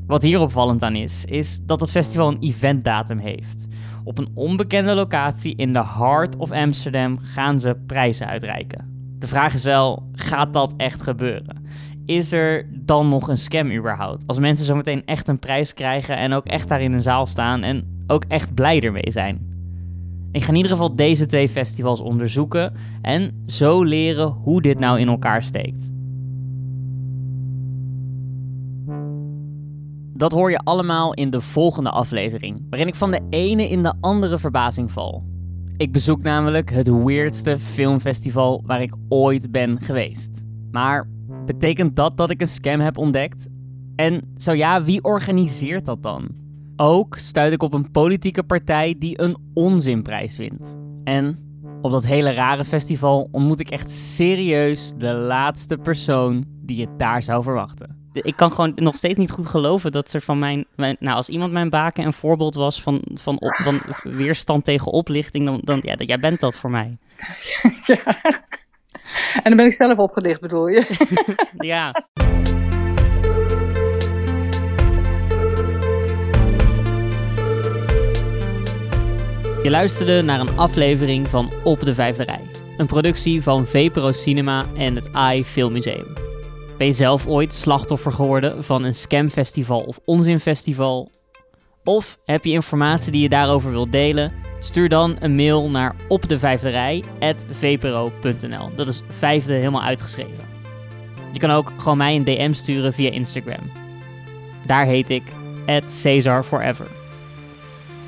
Wat 0.08 0.22
hier 0.22 0.40
opvallend 0.40 0.84
aan 0.84 0.96
is, 0.96 1.26
is 1.26 1.60
dat 1.64 1.80
het 1.80 1.92
festival 1.92 2.28
een 2.28 2.42
eventdatum 2.42 3.18
heeft. 3.18 3.68
Op 4.04 4.18
een 4.18 4.30
onbekende 4.34 4.96
locatie 4.96 5.56
in 5.56 5.74
de 5.74 5.86
heart 5.86 6.36
of 6.36 6.52
Amsterdam 6.52 7.18
gaan 7.20 7.60
ze 7.60 7.78
prijzen 7.88 8.28
uitreiken. 8.28 8.94
De 9.20 9.28
vraag 9.28 9.54
is 9.54 9.64
wel, 9.64 10.10
gaat 10.12 10.54
dat 10.54 10.74
echt 10.78 11.02
gebeuren? 11.02 11.66
Is 12.06 12.32
er 12.32 12.66
dan 12.72 13.10
nog 13.10 13.28
een 13.28 13.38
scam 13.38 13.72
überhaupt? 13.72 14.28
Als 14.28 14.40
mensen 14.40 14.66
zometeen 14.66 15.06
echt 15.06 15.28
een 15.28 15.40
prijs 15.40 15.74
krijgen 15.74 16.18
en 16.18 16.34
ook 16.34 16.46
echt 16.46 16.68
daar 16.68 16.82
in 16.82 16.94
een 16.94 17.02
zaal 17.02 17.26
staan 17.26 17.62
en 17.62 18.04
ook 18.08 18.24
echt 18.28 18.54
blij 18.54 18.82
ermee 18.82 19.12
zijn. 19.12 19.52
Ik 20.32 20.44
ga 20.44 20.50
in 20.50 20.56
ieder 20.56 20.72
geval 20.72 20.96
deze 20.96 21.26
twee 21.26 21.50
festivals 21.50 22.00
onderzoeken 22.00 22.74
en 23.02 23.44
zo 23.46 23.84
leren 23.84 24.28
hoe 24.28 24.62
dit 24.62 24.80
nou 24.80 25.00
in 25.00 25.08
elkaar 25.08 25.44
steekt. 25.44 25.92
Dat 30.14 30.32
hoor 30.32 30.52
je 30.52 30.58
allemaal 30.58 31.14
in 31.14 31.30
de 31.30 31.42
volgende 31.42 31.90
aflevering, 31.90 32.66
waarin 32.70 32.88
ik 32.88 32.96
van 32.96 33.12
de 33.12 33.22
ene 33.30 33.70
in 33.70 33.84
de 33.84 33.94
andere 34.00 34.40
verbazing 34.40 34.92
val. 34.92 35.24
Ik 35.78 35.92
bezoek 35.92 36.22
namelijk 36.22 36.70
het 36.72 37.04
weirdste 37.04 37.60
filmfestival 37.60 38.64
waar 38.66 38.82
ik 38.82 38.96
ooit 39.10 39.52
ben 39.52 39.82
geweest. 39.82 40.44
Maar 40.72 41.08
betekent 41.46 41.96
dat 41.96 42.18
dat 42.18 42.30
ik 42.30 42.42
een 42.42 42.48
scam 42.48 42.80
heb 42.80 42.98
ontdekt? 42.98 43.48
En 43.96 44.34
zo 44.36 44.52
ja, 44.52 44.84
wie 44.84 45.04
organiseert 45.04 45.86
dat 45.86 46.04
dan? 46.04 46.28
Ook 46.76 47.16
stuit 47.18 47.54
ik 47.54 47.64
op 47.64 47.74
een 47.74 47.92
politieke 47.92 48.44
partij 48.44 48.96
die 49.00 49.22
een 49.22 49.38
onzinprijs 49.54 50.38
wint. 50.38 50.78
En 51.04 51.38
op 51.82 51.92
dat 51.92 52.06
hele 52.06 52.32
rare 52.32 52.66
festival 52.66 53.28
ontmoet 53.32 53.60
ik 53.60 53.70
echt 53.70 53.92
serieus 53.92 54.94
de 54.98 55.14
laatste 55.14 55.78
persoon 55.78 56.46
die 56.62 56.78
je 56.78 56.88
daar 56.98 57.24
zou 57.24 57.44
verwachten 57.44 58.02
ik 58.14 58.36
kan 58.36 58.52
gewoon 58.52 58.72
nog 58.76 58.96
steeds 58.96 59.18
niet 59.18 59.32
goed 59.32 59.48
geloven 59.48 59.92
dat 59.92 60.10
ze 60.10 60.22
van 60.22 60.40
mijn, 60.40 60.66
mijn, 60.76 60.96
nou 61.00 61.16
als 61.16 61.30
iemand 61.30 61.52
mijn 61.52 61.70
baken 61.70 62.06
een 62.06 62.14
voorbeeld 62.14 62.56
was 62.56 62.82
van, 62.82 63.02
van, 63.14 63.40
op, 63.40 63.56
van 63.64 63.82
weerstand 64.04 64.64
tegen 64.64 64.92
oplichting, 64.92 65.46
dan, 65.46 65.60
dan 65.64 65.80
ja, 65.82 65.96
jij 65.98 66.20
bent 66.20 66.40
dat 66.40 66.56
voor 66.56 66.70
mij. 66.70 66.98
Ja. 67.86 68.22
En 69.36 69.44
dan 69.44 69.56
ben 69.56 69.66
ik 69.66 69.74
zelf 69.74 69.98
opgelicht, 69.98 70.42
bedoel 70.42 70.68
je? 70.68 70.86
ja. 71.74 71.92
Je 79.64 79.70
luisterde 79.70 80.22
naar 80.22 80.40
een 80.40 80.58
aflevering 80.58 81.30
van 81.30 81.52
Op 81.64 81.80
de 81.80 81.94
Vijfde 81.94 82.24
Rij. 82.24 82.42
Een 82.78 82.88
productie 82.88 83.42
van 83.42 83.68
VPRO 83.68 84.12
Cinema 84.12 84.66
en 84.78 84.96
het 84.96 85.14
AI 85.14 85.44
Filmmuseum. 85.44 86.14
Ben 86.78 86.88
je 86.88 86.94
zelf 86.94 87.28
ooit 87.28 87.54
slachtoffer 87.54 88.12
geworden 88.12 88.64
van 88.64 88.84
een 88.84 88.94
scamfestival 88.94 89.82
of 89.82 90.00
onzinfestival? 90.06 91.12
Of 91.84 92.18
heb 92.26 92.46
je 92.46 92.52
informatie 92.52 93.12
die 93.12 93.22
je 93.22 93.30
daarover 93.30 93.72
wilt 93.72 93.92
delen? 93.92 94.43
Stuur 94.64 94.90
dan 94.90 95.16
een 95.20 95.36
mail 95.36 95.70
naar 95.70 95.96
opdevijfderij.vpro.nl. 96.08 98.70
Dat 98.76 98.88
is 98.88 99.02
vijfde 99.10 99.54
helemaal 99.54 99.84
uitgeschreven. 99.84 100.46
Je 101.32 101.40
kan 101.40 101.50
ook 101.50 101.72
gewoon 101.78 101.98
mij 101.98 102.16
een 102.16 102.24
DM 102.24 102.54
sturen 102.54 102.94
via 102.94 103.12
Instagram. 103.12 103.72
Daar 104.66 104.86
heet 104.86 105.10
ik 105.10 105.24
Cesar 105.84 106.44
Forever. 106.44 106.88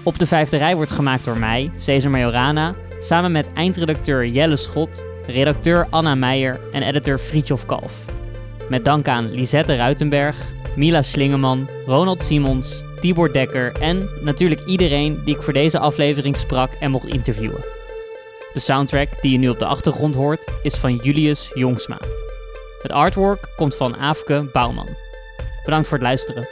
Op 0.03 0.19
de 0.19 0.27
Vijfde 0.27 0.57
Rij 0.57 0.75
wordt 0.75 0.91
gemaakt 0.91 1.25
door 1.25 1.37
mij, 1.37 1.71
Cesar 1.77 2.11
Majorana, 2.11 2.75
samen 2.99 3.31
met 3.31 3.49
eindredacteur 3.53 4.27
Jelle 4.27 4.55
Schot, 4.55 5.03
redacteur 5.27 5.87
Anna 5.89 6.15
Meijer 6.15 6.59
en 6.71 6.81
editor 6.81 7.17
Friedjof 7.17 7.65
Kalf. 7.65 8.05
Met 8.69 8.85
dank 8.85 9.07
aan 9.07 9.31
Lisette 9.31 9.75
Ruitenberg, 9.75 10.37
Mila 10.75 11.01
Slingeman, 11.01 11.67
Ronald 11.85 12.21
Simons, 12.21 12.84
Tibor 13.05 13.33
Dekker 13.33 13.71
en 13.79 14.09
natuurlijk 14.21 14.65
iedereen 14.65 15.21
die 15.25 15.35
ik 15.35 15.41
voor 15.41 15.53
deze 15.53 15.79
aflevering 15.79 16.37
sprak 16.37 16.73
en 16.73 16.91
mocht 16.91 17.07
interviewen. 17.07 17.65
De 18.53 18.59
soundtrack 18.59 19.21
die 19.21 19.31
je 19.31 19.37
nu 19.37 19.49
op 19.49 19.59
de 19.59 19.65
achtergrond 19.65 20.15
hoort 20.15 20.51
is 20.63 20.75
van 20.75 20.95
Julius 20.95 21.51
Jongsma. 21.53 21.97
Het 22.81 22.91
artwork 22.91 23.49
komt 23.55 23.75
van 23.75 23.95
Aafke 23.95 24.49
Bouwman. 24.53 24.87
Bedankt 25.65 25.87
voor 25.87 25.97
het 25.97 26.07
luisteren. 26.07 26.47